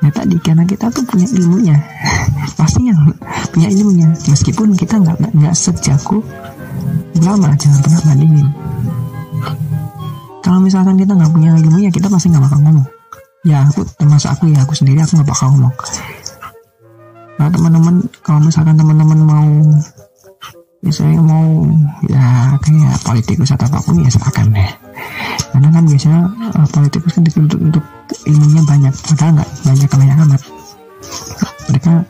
Nah 0.00 0.10
tadi 0.14 0.36
karena 0.40 0.64
kita 0.64 0.88
tuh 0.88 1.04
punya 1.04 1.28
ilmunya, 1.28 1.76
pasti 2.56 2.88
yang 2.88 3.00
punya 3.50 3.68
ilmunya. 3.70 4.08
Meskipun 4.28 4.74
kita 4.76 5.00
nggak 5.00 5.16
nggak 5.36 5.54
sejago 5.56 6.24
ulama, 7.20 7.52
jangan 7.58 7.80
pernah 7.84 8.00
bandingin. 8.06 8.48
Kalau 10.40 10.58
misalkan 10.62 10.96
kita 10.96 11.12
nggak 11.12 11.32
punya 11.32 11.50
ilmunya, 11.60 11.90
kita 11.92 12.08
pasti 12.08 12.32
nggak 12.32 12.44
bakal 12.48 12.58
ngomong. 12.64 12.86
Ya 13.44 13.64
aku 13.64 13.84
termasuk 13.96 14.30
aku 14.32 14.52
ya 14.52 14.60
aku 14.64 14.74
sendiri 14.76 15.00
aku 15.00 15.20
nggak 15.20 15.30
bakal 15.30 15.46
ngomong. 15.52 15.74
Nah 17.40 17.48
teman-teman, 17.48 17.94
kalau 18.20 18.40
misalkan 18.44 18.76
teman-teman 18.76 19.20
mau 19.24 19.48
misalnya 20.80 21.20
mau 21.20 21.68
ya 22.08 22.56
kayak 22.64 22.96
politikus 23.04 23.52
atau 23.52 23.68
apa 23.68 23.84
pun 23.84 24.00
ya 24.00 24.08
silakan 24.08 24.48
deh 24.48 24.70
karena 25.52 25.68
kan 25.76 25.84
biasanya 25.84 26.22
uh, 26.56 26.68
politikus 26.72 27.12
kan 27.20 27.22
dituntut 27.28 27.60
untuk 27.60 27.84
ilmunya 28.24 28.62
banyak 28.64 28.94
padahal 29.04 29.32
nggak 29.36 29.50
banyak 29.60 29.90
banyak 29.92 30.16
amat 30.24 30.40
mereka 31.70 32.04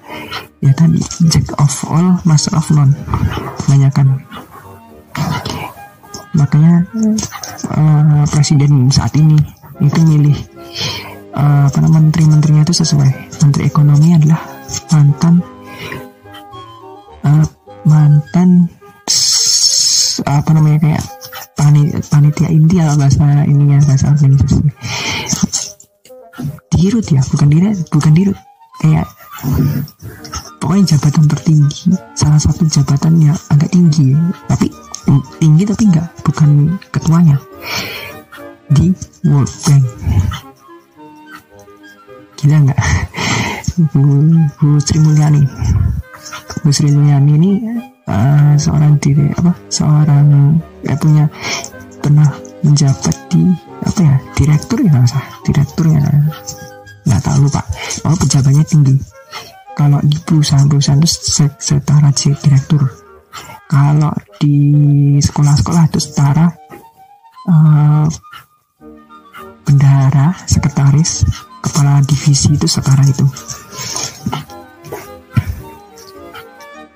ya 0.65 0.73
tadi 0.73 1.01
jack 1.29 1.47
of 1.61 1.73
all 1.89 2.17
master 2.25 2.57
of 2.57 2.67
none. 2.73 2.97
Kebanyakan. 3.65 4.25
Makanya 6.37 6.87
uh, 7.75 8.25
presiden 8.31 8.89
saat 8.89 9.13
ini 9.19 9.37
itu 9.81 10.01
milih 10.05 10.37
uh, 11.37 11.69
apa 11.69 11.79
namanya 11.85 12.09
menteri-menterinya 12.09 12.63
itu 12.65 12.75
sesuai. 12.81 13.11
Menteri 13.45 13.69
ekonomi 13.69 14.17
adalah 14.17 14.41
mantan 14.93 15.45
uh, 17.25 17.45
mantan 17.85 18.69
apa 20.29 20.51
namanya 20.53 20.79
kayak 20.81 21.03
panitia 22.09 22.49
inti 22.49 22.77
atau 22.81 22.97
bahasa 22.97 23.45
ininya 23.45 23.79
bahasa 23.85 24.07
organisasi. 24.13 24.65
Dirut 26.73 27.07
ya 27.13 27.21
bukan 27.29 27.49
dirut 27.53 27.77
bukan 27.93 28.13
dirut. 28.17 28.39
Kayak 28.81 29.05
pokoknya 30.61 30.97
jabatan 30.97 31.24
tertinggi 31.26 31.97
salah 32.12 32.41
satu 32.41 32.68
jabatan 32.68 33.16
yang 33.20 33.38
agak 33.49 33.72
tinggi 33.72 34.12
tapi 34.47 34.68
tinggi 35.41 35.64
tapi 35.64 35.82
enggak 35.88 36.07
bukan 36.22 36.51
ketuanya 36.93 37.36
di 38.70 38.95
World 39.26 39.51
Bank. 39.66 39.84
Gila 42.38 42.57
nggak 42.70 42.80
Bu, 43.91 44.03
Bu 44.61 44.68
Sri 44.78 44.99
Mulyani. 45.03 45.43
Bu 46.62 46.68
Sri 46.70 46.88
Mulyani 46.93 47.32
ini 47.36 47.53
uh, 48.07 48.55
seorang 48.57 48.97
diri 49.03 49.26
apa 49.34 49.53
seorang 49.68 50.57
ya 50.86 50.95
punya 50.97 51.24
pernah 52.01 52.28
menjabat 52.61 53.16
di 53.32 53.45
apa 53.84 54.01
ya 54.01 54.16
direktur 54.36 54.78
ya 54.84 54.93
nggak 54.93 55.26
direktur 55.49 55.86
ya 55.88 56.01
nggak 57.09 57.20
tahu 57.24 57.49
lupa 57.49 57.62
oh 58.05 58.16
pejabatnya 58.16 58.64
tinggi 58.68 58.97
kalau 59.75 59.99
di 60.03 60.18
perusahaan-perusahaan 60.21 61.01
itu 61.01 61.11
setara 61.59 62.11
direktur. 62.12 62.83
Kalau 63.71 64.11
di 64.43 64.59
sekolah-sekolah 65.23 65.85
itu 65.95 66.01
setara 66.03 66.51
uh, 67.47 68.07
bendahara 69.62 70.35
sekretaris 70.51 71.23
kepala 71.62 72.03
divisi 72.03 72.51
itu 72.51 72.66
setara 72.66 73.07
itu. 73.07 73.23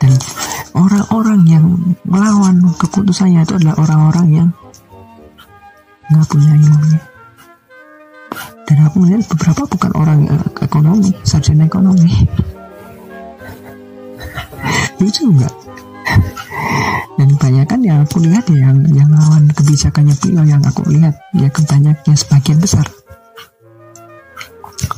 Dan 0.03 0.13
orang-orang 0.75 1.41
yang 1.47 1.67
melawan 2.03 2.59
keputusannya 2.75 3.47
itu 3.47 3.55
adalah 3.55 3.79
orang-orang 3.79 4.27
yang 4.35 4.49
nggak 6.11 6.27
punya 6.27 6.53
ilmunya. 6.59 7.01
Dan 8.67 8.77
aku 8.83 8.97
melihat 8.99 9.31
beberapa 9.31 9.63
bukan 9.71 9.93
orang 9.95 10.21
ekonomi 10.59 11.15
sarjana 11.23 11.71
ekonomi 11.71 12.27
lucu 15.01 15.23
nggak 15.31 15.55
dan 17.15 17.29
kebanyakan 17.39 17.81
yang 17.81 17.99
aku 18.03 18.19
lihat 18.27 18.45
ya 18.51 18.69
yang 18.69 18.79
yang 18.91 19.11
lawan 19.15 19.47
kebijakannya 19.55 20.15
beliau 20.19 20.45
yang 20.45 20.63
aku 20.67 20.83
lihat 20.91 21.15
ya 21.39 21.47
kebanyakan 21.47 22.15
sebagian 22.19 22.59
besar. 22.59 22.87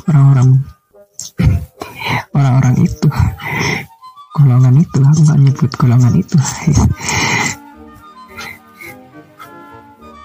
Orang-orang 0.09 0.65
orang-orang 2.33 2.77
itu 2.83 3.09
golongan 4.33 4.75
itu 4.81 4.99
aku 5.05 5.21
nggak 5.29 5.41
nyebut 5.45 5.71
golongan 5.77 6.15
itu. 6.17 6.37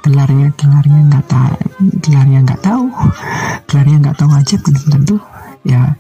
Gelarnya 0.02 0.48
gelarnya 0.58 1.00
nggak 1.12 1.26
tahu 1.28 1.56
gelarnya 2.02 2.40
nggak 2.48 2.62
tahu. 2.64 2.86
Gelarnya 3.68 3.98
nggak 4.00 4.18
tahu 4.18 4.32
aja 4.32 4.56
belum 4.64 4.86
tentu 4.90 5.16
ya 5.66 5.93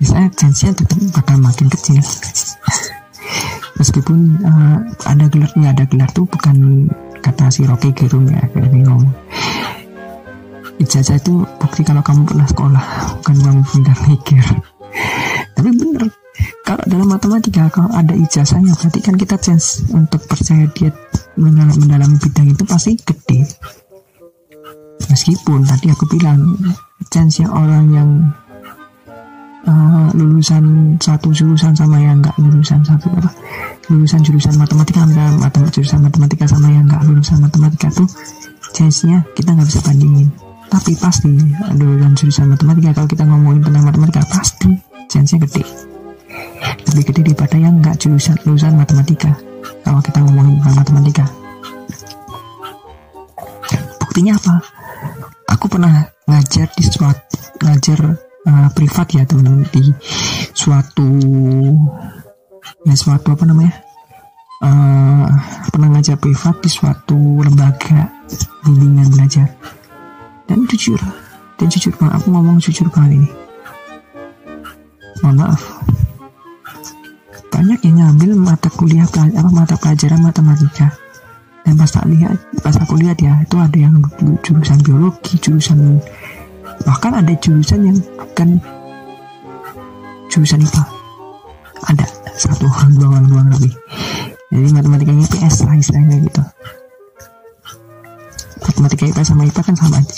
saya 0.00 0.30
chance-nya 0.32 0.72
tetap 0.72 0.98
bakal 1.12 1.36
makin 1.42 1.68
kecil. 1.68 2.00
Meskipun 3.80 4.44
uh, 4.44 4.76
ada 5.08 5.24
gelarnya 5.32 5.72
ada 5.72 5.84
gelar 5.88 6.10
tuh 6.12 6.28
bukan 6.28 6.88
kata 7.24 7.52
si 7.52 7.64
Rocky 7.64 7.92
Gerung 7.96 8.28
ya 8.28 8.44
kayak 8.52 8.72
ngomong. 8.72 9.12
Ijazah 10.80 11.20
itu 11.20 11.44
bukti 11.60 11.84
kalau 11.84 12.00
kamu 12.00 12.24
pernah 12.24 12.48
sekolah 12.48 12.84
bukan 13.20 13.36
kamu 13.40 13.60
pintar 13.68 13.98
mikir. 14.08 14.44
Tapi 15.52 15.68
bener 15.76 16.08
kalau 16.64 16.84
dalam 16.88 17.08
matematika 17.08 17.68
kalau 17.68 17.92
ada 17.92 18.16
ijazahnya 18.16 18.72
berarti 18.72 19.00
kan 19.04 19.16
kita 19.16 19.36
chance 19.36 19.84
untuk 19.92 20.24
percaya 20.24 20.64
dia 20.72 20.88
mendalam, 21.36 21.76
mendalami 21.76 22.16
bidang 22.16 22.48
itu 22.52 22.64
pasti 22.64 22.96
gede. 22.96 23.44
Meskipun 25.10 25.66
tadi 25.66 25.90
aku 25.90 26.04
bilang 26.08 26.56
chance 27.10 27.42
yang 27.42 27.52
orang 27.52 27.84
yang 27.90 28.08
uh, 29.66 30.08
lulusan 30.16 30.96
satu 30.96 31.28
jurusan 31.34 31.76
sama 31.76 32.00
yang 32.00 32.22
enggak 32.22 32.36
lulusan 32.40 32.80
satu 32.80 33.12
apa? 33.12 33.30
Lulusan 33.90 34.20
jurusan 34.24 34.54
matematika 34.56 35.04
misalnya 35.04 35.36
matematika 35.36 35.74
jurusan 35.76 36.00
matematika 36.00 36.44
sama 36.48 36.68
yang 36.70 36.84
enggak 36.86 37.02
lulusan 37.04 37.38
matematika 37.42 37.88
tuh 37.92 38.08
chance-nya 38.72 39.18
kita 39.36 39.50
nggak 39.52 39.68
bisa 39.68 39.80
bandingin. 39.84 40.28
Tapi 40.70 40.92
pasti 40.96 41.30
lulusan 41.74 42.12
jurusan 42.14 42.46
matematika 42.54 42.90
kalau 42.94 43.08
kita 43.10 43.24
ngomongin 43.26 43.60
tentang 43.66 43.84
matematika 43.84 44.22
pasti 44.30 44.70
chance-nya 45.10 45.38
gede. 45.44 45.64
Lebih 46.90 47.04
gede 47.10 47.20
daripada 47.32 47.56
yang 47.58 47.74
enggak 47.82 47.98
jurusan 47.98 48.36
lulusan 48.46 48.78
matematika 48.78 49.34
kalau 49.82 50.00
kita 50.00 50.18
ngomongin 50.22 50.56
tentang 50.62 50.76
matematika. 50.78 51.24
Buktinya 54.00 54.34
apa? 54.38 54.54
Aku 55.50 55.66
pernah 55.66 56.06
ngajar 56.30 56.70
di 56.78 56.84
suatu 56.86 57.38
ngajar 57.60 58.29
uh, 58.46 58.68
privat 58.72 59.06
ya 59.12 59.22
teman-teman. 59.26 59.66
Di 59.68 59.92
suatu 60.54 61.08
ya 62.86 62.94
suatu 62.96 63.34
apa 63.34 63.44
namanya? 63.44 63.74
Uh, 64.60 65.24
pernah 65.72 65.88
ngajar 65.96 66.20
privat 66.20 66.60
di 66.60 66.68
suatu 66.68 67.40
lembaga 67.40 68.12
bimbingan 68.64 69.08
belajar. 69.12 69.48
Dan 70.44 70.66
jujur 70.66 70.98
dan 71.60 71.68
jujur 71.70 71.92
bang 72.00 72.10
aku 72.12 72.32
ngomong 72.32 72.56
jujur 72.60 72.88
kali 72.88 73.20
ini. 73.20 73.30
Mohon 75.20 75.36
maaf. 75.44 75.62
Banyak 77.50 77.80
yang 77.84 77.96
ngambil 78.00 78.30
mata 78.40 78.72
kuliah 78.72 79.04
apa 79.04 79.50
mata 79.52 79.76
pelajaran 79.76 80.24
matematika. 80.24 80.88
Dan 81.60 81.76
pas 81.76 81.92
tak 81.92 82.08
lihat 82.08 82.40
pas 82.64 82.72
aku 82.72 82.96
lihat 82.96 83.20
ya 83.20 83.36
itu 83.44 83.56
ada 83.60 83.76
yang 83.76 84.00
jurusan 84.40 84.80
biologi 84.80 85.36
jurusan 85.36 86.00
bahkan 86.84 87.12
ada 87.16 87.32
jurusan 87.38 87.86
yang 87.86 87.98
bukan 88.16 88.60
jurusan 90.30 90.62
IPA 90.62 90.84
ada 91.88 92.06
satu 92.36 92.68
orang 92.68 92.92
dua 92.96 93.08
orang 93.08 93.26
dua 93.28 93.42
lebih. 93.56 93.72
Jadi 94.50 94.68
matematikanya 94.74 95.22
IPS 95.30 95.56
lah 95.64 95.76
istilahnya 95.78 96.16
gitu. 96.26 96.42
Matematika 98.60 99.04
IPS 99.08 99.28
sama 99.30 99.42
IPA 99.46 99.62
kan 99.62 99.74
sama 99.78 99.96
aja. 100.02 100.14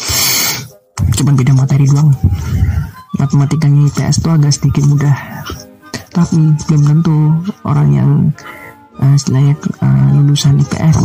Cuman 1.20 1.34
beda 1.36 1.52
materi 1.52 1.84
doang. 1.86 2.10
Matematikanya 3.20 3.80
IPS 3.92 4.16
tuh 4.24 4.32
agak 4.32 4.52
sedikit 4.56 4.84
mudah. 4.88 5.16
Tapi 6.12 6.56
belum 6.68 6.82
tentu 6.84 7.16
orang 7.64 7.88
yang 7.92 8.10
uh, 9.00 9.14
istilahnya 9.16 9.56
uh, 9.80 10.08
lulusan 10.16 10.60
IPS 10.60 10.98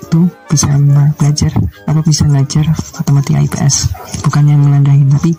itu 0.00 0.20
bisa 0.48 0.66
belajar 1.14 1.52
apa 1.86 2.00
bisa 2.02 2.24
ngajar 2.26 2.66
matematika 2.96 3.38
IPS 3.44 3.76
bukan 4.24 4.44
yang 4.48 4.60
melandahin 4.64 5.06
tapi 5.12 5.36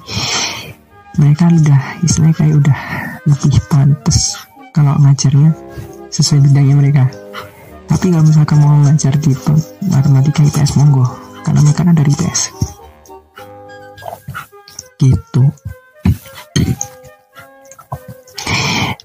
mereka 1.19 1.51
udah 1.51 1.81
istilahnya 2.05 2.35
kayak 2.39 2.55
udah 2.61 2.79
lebih 3.27 3.53
pantas 3.67 4.39
kalau 4.71 4.95
ngajarnya 5.03 5.51
sesuai 6.11 6.39
bidangnya 6.47 6.75
mereka. 6.79 7.03
Tapi 7.91 8.07
kalau 8.07 8.23
misalkan 8.23 8.57
mau 8.63 8.79
ngajar 8.87 9.11
di 9.19 9.35
matematika 9.91 10.39
IPS 10.47 10.79
monggo 10.79 11.03
karena 11.43 11.59
mereka 11.59 11.83
kan 11.83 11.95
dari 11.95 12.11
IPS 12.15 12.41
gitu. 15.01 15.43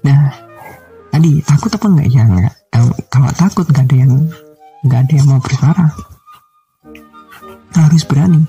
Nah 0.07 0.31
tadi 1.11 1.31
takut 1.43 1.71
apa 1.75 1.85
enggak 1.91 2.07
ya 2.07 2.23
enggak 2.23 2.55
kalau 3.11 3.31
takut 3.35 3.65
nggak 3.67 3.85
ada 3.91 3.95
yang 3.97 4.13
nggak 4.85 4.99
ada 5.07 5.13
yang 5.17 5.27
mau 5.29 5.41
bersuara. 5.41 5.85
Harus 7.73 8.03
berani. 8.05 8.41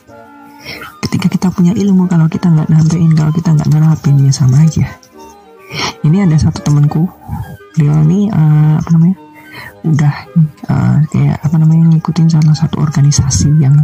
Ketika 1.05 1.27
kita 1.31 1.49
punya 1.49 1.73
ilmu 1.73 2.05
kalau 2.11 2.29
kita 2.29 2.53
nggak 2.53 2.69
nambahin 2.69 3.13
kalau 3.17 3.33
kita 3.33 3.55
nggak 3.57 3.69
nerapin 3.73 4.21
ya 4.21 4.33
sama 4.33 4.61
aja. 4.65 4.85
Ini 6.05 6.29
ada 6.29 6.37
satu 6.37 6.61
temanku. 6.65 7.09
Dia 7.79 7.95
ini 8.05 8.29
uh, 8.29 8.77
apa 8.81 8.89
namanya 8.93 9.17
udah 9.87 10.15
uh, 10.69 10.99
kayak 11.15 11.39
apa 11.39 11.57
namanya 11.57 11.95
ngikutin 11.95 12.29
salah 12.29 12.57
satu 12.57 12.83
organisasi 12.83 13.49
yang 13.63 13.79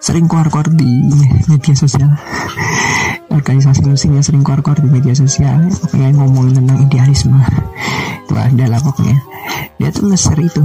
sering 0.00 0.26
keluar-keluar 0.26 0.66
di 0.72 1.10
media 1.46 1.74
sosial. 1.76 2.10
Organisasi 3.30 3.82
musiknya 3.86 4.22
sering 4.22 4.46
keluar-keluar 4.46 4.78
di 4.82 4.88
media 4.90 5.14
sosial 5.14 5.68
pokoknya 5.68 6.14
ngomongin 6.16 6.64
tentang 6.64 6.78
idealisme. 6.86 7.38
Itu 8.26 8.34
adalah 8.34 8.80
pokoknya. 8.82 9.18
Dia 9.78 9.90
tuh 9.90 10.06
ngeser 10.06 10.38
itu 10.38 10.62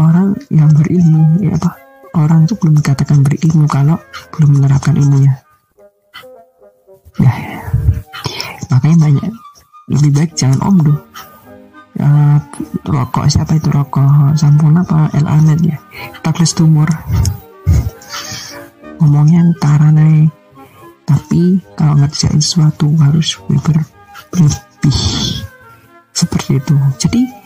orang 0.00 0.32
yang 0.48 0.70
berilmu 0.72 1.44
ya 1.44 1.54
apa? 1.56 1.70
Orang 2.16 2.48
tuh 2.50 2.58
belum 2.58 2.82
dikatakan 2.82 3.22
berilmu 3.22 3.70
kalau 3.70 4.00
belum 4.34 4.58
menerapkan 4.58 4.98
ilmunya. 4.98 5.38
Ya 7.18 7.32
makanya 8.70 8.98
banyak. 9.10 9.32
Lebih 9.90 10.10
baik 10.14 10.32
jangan 10.38 10.60
omdo. 10.64 10.94
Uh, 12.00 12.38
rokok 12.86 13.28
siapa 13.28 13.58
itu 13.58 13.68
rokok? 13.68 14.34
Sampun 14.38 14.78
apa? 14.78 15.10
El 15.12 15.26
Ahmed 15.26 15.60
ya. 15.62 15.76
Douglas 16.22 16.54
tumor. 16.56 16.88
Ngomongnya 19.02 19.44
antara 19.44 19.90
naik. 19.92 20.30
Tapi 21.04 21.58
kalau 21.74 21.98
ngerjain 21.98 22.38
sesuatu 22.38 22.94
harus 23.02 23.34
ber 23.50 23.82
berlebih 24.30 24.98
seperti 26.14 26.62
itu. 26.62 26.76
Jadi 27.02 27.39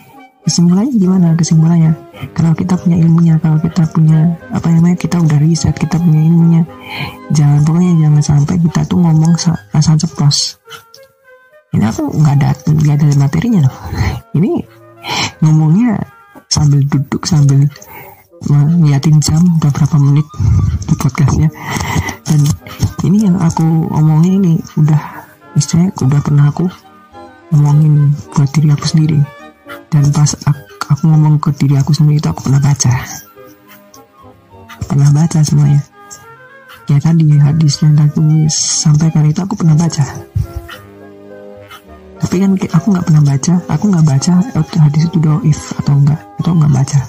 kesimpulannya 0.45 0.93
gimana? 0.93 1.27
Kesimpulannya 1.33 1.91
kalau 2.37 2.53
kita 2.53 2.77
punya 2.77 3.01
ilmunya 3.01 3.35
kalau 3.41 3.57
kita 3.57 3.83
punya 3.89 4.37
apa 4.53 4.69
namanya 4.69 4.95
kita 4.95 5.17
udah 5.17 5.41
riset 5.41 5.73
kita 5.75 5.97
punya 5.97 6.21
ilmunya 6.21 6.61
jangan 7.33 7.65
pokoknya 7.65 7.93
jangan 8.05 8.21
sampai 8.23 8.55
kita 8.61 8.81
tuh 8.85 9.01
ngomong 9.01 9.33
asal 9.73 9.97
ceplos. 9.97 10.61
Ini 11.73 11.83
aku 11.91 12.07
nggak 12.07 12.35
ada 12.39 12.49
nggak 12.71 12.95
ada 13.01 13.05
materinya 13.19 13.59
loh. 13.65 13.75
Ini 14.37 14.51
ngomongnya 15.43 15.97
sambil 16.47 16.79
duduk 16.87 17.25
sambil 17.25 17.65
ngeliatin 18.45 19.17
jam 19.19 19.41
udah 19.59 19.71
berapa 19.73 19.97
menit 19.97 20.27
di 20.85 20.93
podcastnya. 20.95 21.49
Dan 22.29 22.41
ini 23.03 23.25
yang 23.25 23.41
aku 23.41 23.89
omongin 23.91 24.39
ini 24.45 24.53
udah 24.77 25.25
istilahnya 25.57 25.91
udah 26.05 26.19
pernah 26.21 26.45
aku 26.53 26.69
ngomongin 27.49 28.13
buat 28.33 28.49
diri 28.53 28.69
aku 28.73 28.85
sendiri 28.85 29.34
dan 29.89 30.03
pas 30.11 30.31
aku, 30.45 30.63
aku 30.89 31.03
ngomong 31.07 31.35
ke 31.41 31.49
diri 31.55 31.75
aku 31.77 31.91
sendiri 31.93 32.21
itu 32.21 32.29
aku 32.29 32.49
pernah 32.49 32.61
baca. 32.61 32.93
Pernah 34.85 35.09
baca 35.13 35.39
semuanya. 35.41 35.81
Ya 36.85 37.01
tadi 37.01 37.25
hadis 37.41 37.81
yang 37.81 37.97
aku 37.97 38.45
sampaikan 38.51 39.25
itu 39.25 39.41
aku 39.41 39.57
pernah 39.57 39.73
baca. 39.73 40.05
Tapi 42.15 42.35
kan 42.41 42.51
aku 42.57 42.85
nggak 42.93 43.05
pernah 43.05 43.23
baca 43.25 43.53
aku 43.69 43.85
nggak 43.91 44.05
baca 44.05 44.33
hadis 44.55 45.03
itu 45.05 45.17
doif 45.21 45.59
atau 45.81 45.93
enggak 45.97 46.21
atau 46.41 46.51
nggak 46.53 46.73
baca. 46.73 46.99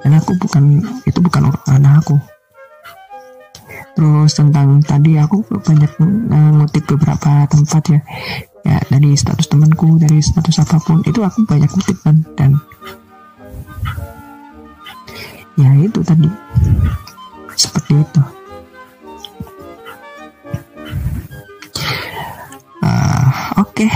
Dan 0.00 0.12
aku 0.16 0.32
bukan 0.40 0.64
itu 1.04 1.18
bukan 1.20 1.52
anak 1.68 2.04
aku. 2.04 2.16
Terus 3.96 4.32
tentang 4.32 4.80
tadi 4.80 5.20
aku 5.20 5.44
banyak 5.44 5.92
uh, 6.00 6.50
ngutip 6.56 6.84
beberapa 6.88 7.44
tempat 7.48 7.82
ya 7.90 8.00
ya 8.64 8.78
dari 8.92 9.16
status 9.16 9.48
temanku 9.48 9.96
dari 9.96 10.20
status 10.20 10.60
apa 10.60 10.76
pun 10.84 11.00
itu 11.08 11.20
aku 11.24 11.44
banyak 11.48 11.70
kutip 11.72 11.96
kan 12.04 12.20
dan 12.36 12.60
ya 15.56 15.70
itu 15.80 16.00
tadi 16.04 16.28
seperti 17.56 17.92
itu 18.00 18.22
uh, 22.84 23.28
oke 23.60 23.72
okay. 23.72 23.90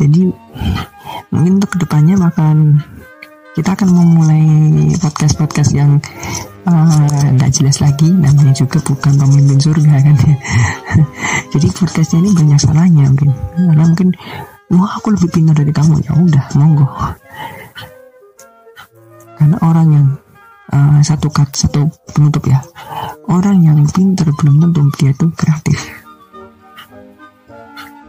jadi 0.00 0.32
mungkin 1.32 1.60
untuk 1.60 1.76
ke 1.76 1.78
depannya 1.80 2.20
akan 2.20 2.84
kita 3.52 3.76
akan 3.76 3.88
memulai 3.92 4.44
podcast 5.00 5.36
podcast 5.36 5.70
yang 5.76 6.00
nggak 6.62 7.50
uh, 7.50 7.54
jelas 7.58 7.82
lagi 7.82 8.06
namanya 8.06 8.54
juga 8.54 8.78
bukan 8.86 9.18
pemimpin 9.18 9.58
surga 9.58 9.94
kan. 9.98 10.16
Jadi 11.52 11.66
podcastnya 11.74 12.18
ini 12.22 12.30
banyak 12.30 12.60
salahnya 12.62 13.04
mungkin. 13.10 13.30
Karena 13.34 13.82
mungkin 13.82 14.08
wah 14.70 14.94
aku 14.94 15.10
lebih 15.18 15.28
pintar 15.34 15.58
dari 15.58 15.74
kamu. 15.74 15.94
Ya 16.06 16.12
udah 16.14 16.44
monggo. 16.54 16.86
Karena 19.34 19.56
orang 19.66 19.88
yang 19.90 20.06
uh, 20.70 21.00
satu 21.02 21.26
kat 21.34 21.50
satu 21.50 21.90
penutup 22.14 22.46
ya. 22.46 22.62
Orang 23.26 23.66
yang 23.66 23.82
pintar 23.90 24.30
belum 24.30 24.62
tentu 24.62 24.86
dia 25.02 25.10
itu 25.10 25.26
kreatif. 25.34 25.78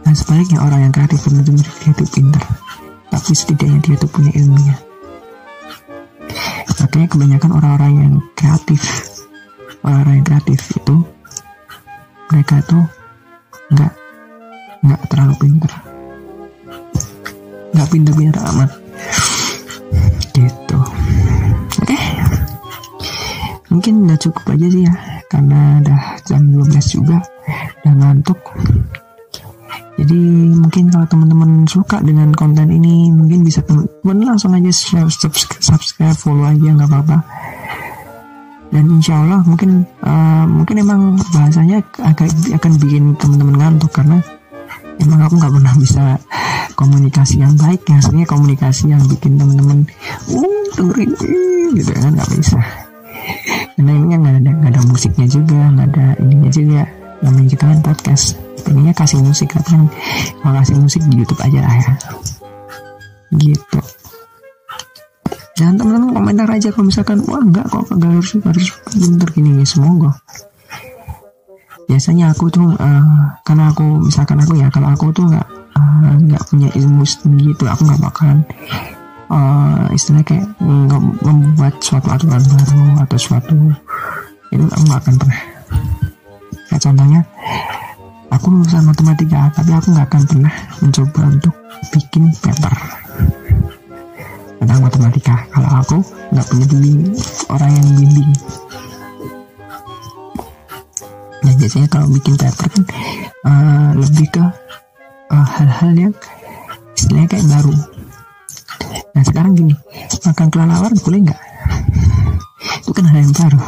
Dan 0.04 0.14
sebaliknya 0.14 0.62
orang 0.62 0.86
yang 0.86 0.92
kreatif 0.94 1.26
belum 1.26 1.42
tentu 1.42 1.70
dia 1.82 1.90
itu 1.90 2.04
pintar. 2.06 2.44
Tapi 3.10 3.30
setidaknya 3.34 3.78
dia 3.82 3.94
itu 3.98 4.06
punya 4.06 4.30
ilmunya 4.30 4.83
makanya 6.80 7.08
kebanyakan 7.10 7.50
orang-orang 7.54 7.92
yang 7.98 8.14
kreatif 8.38 8.80
orang-orang 9.84 10.14
yang 10.20 10.26
kreatif 10.26 10.60
itu 10.74 10.96
mereka 12.32 12.60
tuh 12.66 12.84
nggak 13.72 13.92
nggak 14.84 15.00
terlalu 15.08 15.34
pinter 15.40 15.72
nggak 17.74 17.90
pinter-pinter 17.90 18.42
amat. 18.54 18.70
Gitu. 20.34 20.78
Oke. 21.82 21.90
Okay. 21.90 22.02
mungkin 23.74 24.06
udah 24.06 24.18
cukup 24.22 24.54
aja 24.54 24.66
sih 24.70 24.86
ya 24.86 24.94
karena 25.26 25.82
udah 25.82 26.00
jam 26.22 26.42
12 26.46 26.94
juga. 26.94 27.18
Udah 27.82 27.94
ngantuk 27.98 28.38
jadi 29.94 30.18
mungkin 30.58 30.90
kalau 30.90 31.06
teman-teman 31.06 31.50
suka 31.70 32.02
dengan 32.02 32.34
konten 32.34 32.66
ini 32.66 33.14
mungkin 33.14 33.46
bisa 33.46 33.62
teman-teman 33.62 34.34
langsung 34.34 34.50
aja 34.50 34.72
share, 34.74 35.06
subscribe, 35.62 36.18
follow 36.18 36.50
aja 36.50 36.74
nggak 36.74 36.90
apa-apa. 36.90 37.18
Dan 38.74 38.90
insya 38.90 39.22
Allah 39.22 39.38
mungkin 39.46 39.86
uh, 40.02 40.50
mungkin 40.50 40.82
emang 40.82 41.14
bahasanya 41.30 41.78
agak 42.02 42.26
akan 42.58 42.72
bikin 42.82 43.14
teman-teman 43.14 43.54
ngantuk 43.54 43.94
karena 43.94 44.18
emang 44.98 45.20
aku 45.22 45.38
nggak 45.38 45.54
pernah 45.62 45.74
bisa 45.78 46.04
komunikasi 46.74 47.38
yang 47.38 47.54
baik 47.54 47.86
ya. 47.86 48.02
Sebenarnya 48.02 48.28
komunikasi 48.34 48.90
yang 48.90 49.02
bikin 49.06 49.38
teman-teman 49.38 49.86
uh 50.26 50.62
dengerin 50.74 51.10
gitu 51.78 51.90
kan 51.94 52.18
nggak 52.18 52.30
bisa. 52.34 52.58
Karena 53.78 53.92
ini 53.94 54.06
kan 54.10 54.18
nggak 54.26 54.34
ada 54.42 54.50
nggak 54.58 54.72
ada 54.74 54.82
musiknya 54.90 55.26
juga 55.30 55.60
nggak 55.70 55.86
ada 55.94 56.06
ininya 56.18 56.50
juga 56.50 56.82
namanya 57.24 57.48
kita 57.56 57.64
kan 57.64 57.80
podcast 57.80 58.36
pengennya 58.64 58.92
kasih 58.92 59.20
musik 59.24 59.48
kan 59.48 59.64
kalau 60.44 60.54
kasih 60.60 60.76
musik 60.76 61.00
di 61.08 61.24
YouTube 61.24 61.40
aja 61.40 61.58
lah 61.64 61.74
ya 61.74 61.92
gitu 63.40 63.80
jangan 65.54 65.74
teman-teman 65.80 66.12
komentar 66.12 66.48
aja 66.50 66.68
kalau 66.74 66.86
misalkan 66.90 67.18
wah 67.24 67.40
enggak 67.40 67.66
kok 67.70 67.88
enggak 67.88 68.10
harus 68.12 68.30
harus 68.44 68.66
pinter 68.92 69.28
gini 69.32 69.50
ya 69.62 69.66
semoga 69.66 70.10
biasanya 71.84 72.32
aku 72.32 72.48
tuh 72.48 72.68
uh, 72.76 73.06
karena 73.44 73.70
aku 73.70 74.04
misalkan 74.04 74.40
aku 74.40 74.56
ya 74.56 74.68
kalau 74.72 74.88
aku 74.92 75.12
tuh 75.12 75.24
nggak 75.28 75.48
uh, 75.76 76.14
nggak 76.28 76.42
punya 76.48 76.68
ilmu 76.74 77.04
setinggi 77.04 77.52
itu 77.52 77.64
aku 77.68 77.82
nggak 77.86 78.02
bakalan 78.02 78.38
uh, 79.28 79.86
istilahnya 79.92 80.26
kayak 80.26 80.46
nggak 80.58 81.00
membuat 81.22 81.74
suatu 81.84 82.08
aturan 82.08 82.42
baru 82.42 82.84
atau 83.04 83.18
suatu 83.20 83.56
itu 84.50 84.64
aku 84.64 84.82
nggak 84.88 85.00
akan 85.06 85.14
pernah 85.20 85.40
kayak 86.74 86.90
contohnya 86.90 87.22
aku 88.34 88.50
lulusan 88.50 88.82
matematika 88.82 89.46
tapi 89.54 89.70
aku 89.78 89.94
nggak 89.94 90.10
akan 90.10 90.22
pernah 90.26 90.54
mencoba 90.82 91.20
untuk 91.30 91.54
bikin 91.94 92.34
paper 92.42 92.74
tentang 94.58 94.82
matematika. 94.82 95.46
Kalau 95.54 95.70
aku 95.70 95.96
nggak 96.34 96.46
punya 96.50 96.66
bimbing 96.66 97.14
orang 97.46 97.70
yang 97.78 97.88
bimbing. 97.94 98.30
Nah 101.46 101.52
biasanya 101.62 101.86
kalau 101.86 102.10
bikin 102.10 102.34
paper 102.42 102.66
kan 102.66 102.82
uh, 103.46 103.90
lebih 103.94 104.26
ke 104.34 104.44
eh, 105.30 105.46
hal-hal 105.54 105.90
uh, 105.94 105.98
yang 106.10 106.14
istilahnya 106.98 107.28
kayak 107.30 107.46
baru. 107.54 107.74
Nah 109.14 109.22
sekarang 109.22 109.54
gini 109.54 109.78
makan 110.26 110.50
kelelawar 110.50 110.90
boleh 110.90 111.20
nggak? 111.22 111.40
Itu 112.82 112.90
kan 112.90 113.06
hal 113.06 113.22
yang 113.22 113.30
baru 113.30 113.62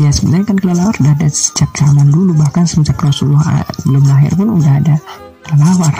ya 0.00 0.08
sebenarnya 0.08 0.46
kan 0.52 0.58
kelelawar 0.58 0.94
udah 0.96 1.12
ada 1.16 1.28
sejak 1.28 1.70
zaman 1.76 2.08
dulu. 2.08 2.32
Bahkan 2.36 2.64
sejak 2.64 2.96
Rasulullah 2.96 3.64
belum 3.84 4.04
lahir 4.08 4.32
pun 4.36 4.48
udah 4.56 4.72
ada 4.78 4.96
kelelawar. 5.44 5.94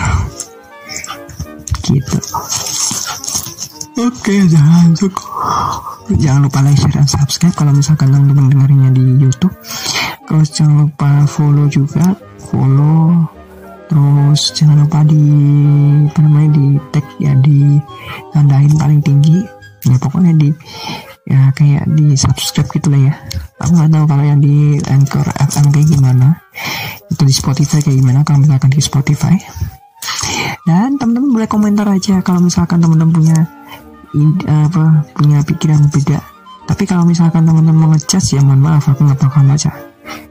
Gitu. 1.83 2.19
Oke 3.93 4.37
jangan 4.49 4.97
cukup 4.97 5.29
jangan 6.17 6.49
lupa 6.49 6.59
like 6.65 6.77
share 6.81 6.93
dan 6.97 7.07
subscribe 7.07 7.55
kalau 7.55 7.73
misalkan 7.77 8.11
teman-teman 8.11 8.51
dengarnya 8.51 8.89
di 8.97 9.05
YouTube. 9.21 9.55
Terus 10.27 10.49
jangan 10.55 10.89
lupa 10.89 11.11
follow 11.29 11.67
juga. 11.69 12.17
Follow. 12.51 13.29
Terus 13.93 14.41
jangan 14.57 14.89
lupa 14.89 15.05
di 15.05 15.21
apa 16.09 16.21
namanya 16.25 16.51
di 16.57 16.67
tag 16.89 17.07
ya 17.21 17.37
di 17.37 17.77
tandain 18.33 18.73
paling 18.81 19.01
tinggi. 19.05 19.45
Ya 19.85 19.97
pokoknya 20.01 20.33
di 20.41 20.49
ya 21.23 21.55
kayak 21.55 21.87
di 21.95 22.19
subscribe 22.19 22.69
gitu 22.75 22.91
lah 22.91 23.01
ya. 23.11 23.15
Aku 23.63 23.73
nggak 23.79 23.91
tahu 23.95 24.05
kalau 24.11 24.25
yang 24.27 24.41
di 24.43 24.79
Anchor 24.91 25.27
FM 25.39 25.67
kayak 25.71 25.89
gimana. 25.89 26.29
Itu 27.11 27.23
di 27.23 27.35
Spotify 27.35 27.79
kayak 27.79 27.99
gimana 28.03 28.21
kalau 28.27 28.43
misalkan 28.43 28.71
di 28.75 28.83
Spotify. 28.83 29.35
Dan 30.67 30.99
teman-teman 30.99 31.31
boleh 31.35 31.49
komentar 31.51 31.87
aja 31.91 32.23
kalau 32.23 32.43
misalkan 32.43 32.79
teman-teman 32.83 33.15
punya 33.15 33.39
apa 34.47 35.07
punya 35.15 35.39
pikiran 35.47 35.87
beda. 35.91 36.19
Tapi 36.67 36.85
kalau 36.87 37.07
misalkan 37.07 37.47
teman-teman 37.47 37.97
ngecas 37.97 38.35
ya 38.35 38.41
mohon 38.43 38.63
maaf 38.63 38.87
aku 38.91 39.07
nggak 39.07 39.19
bakal 39.19 39.43
baca 39.47 39.73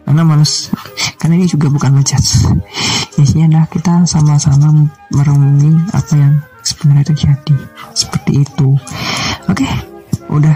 karena 0.07 0.21
males. 0.27 0.71
Karena 1.19 1.37
ini 1.37 1.47
juga 1.47 1.69
bukan 1.71 2.01
ngecas. 2.01 2.51
Isinya 3.15 3.45
adalah 3.47 3.67
kita 3.69 3.93
sama-sama 4.09 4.73
merenungi 5.13 5.93
apa 5.93 6.13
yang 6.17 6.33
sebenarnya 6.65 7.13
terjadi. 7.13 7.55
Seperti 7.93 8.43
itu. 8.43 8.75
Oke 9.47 9.90
udah 10.31 10.55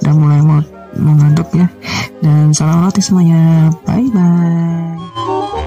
udah 0.00 0.14
mulai 0.16 0.40
mau 0.40 0.60
mengantuk 0.96 1.48
ya 1.56 1.68
dan 2.24 2.52
salam 2.52 2.84
roti 2.84 3.00
semuanya. 3.00 3.72
Bye 3.84 4.08
bye 4.12 5.60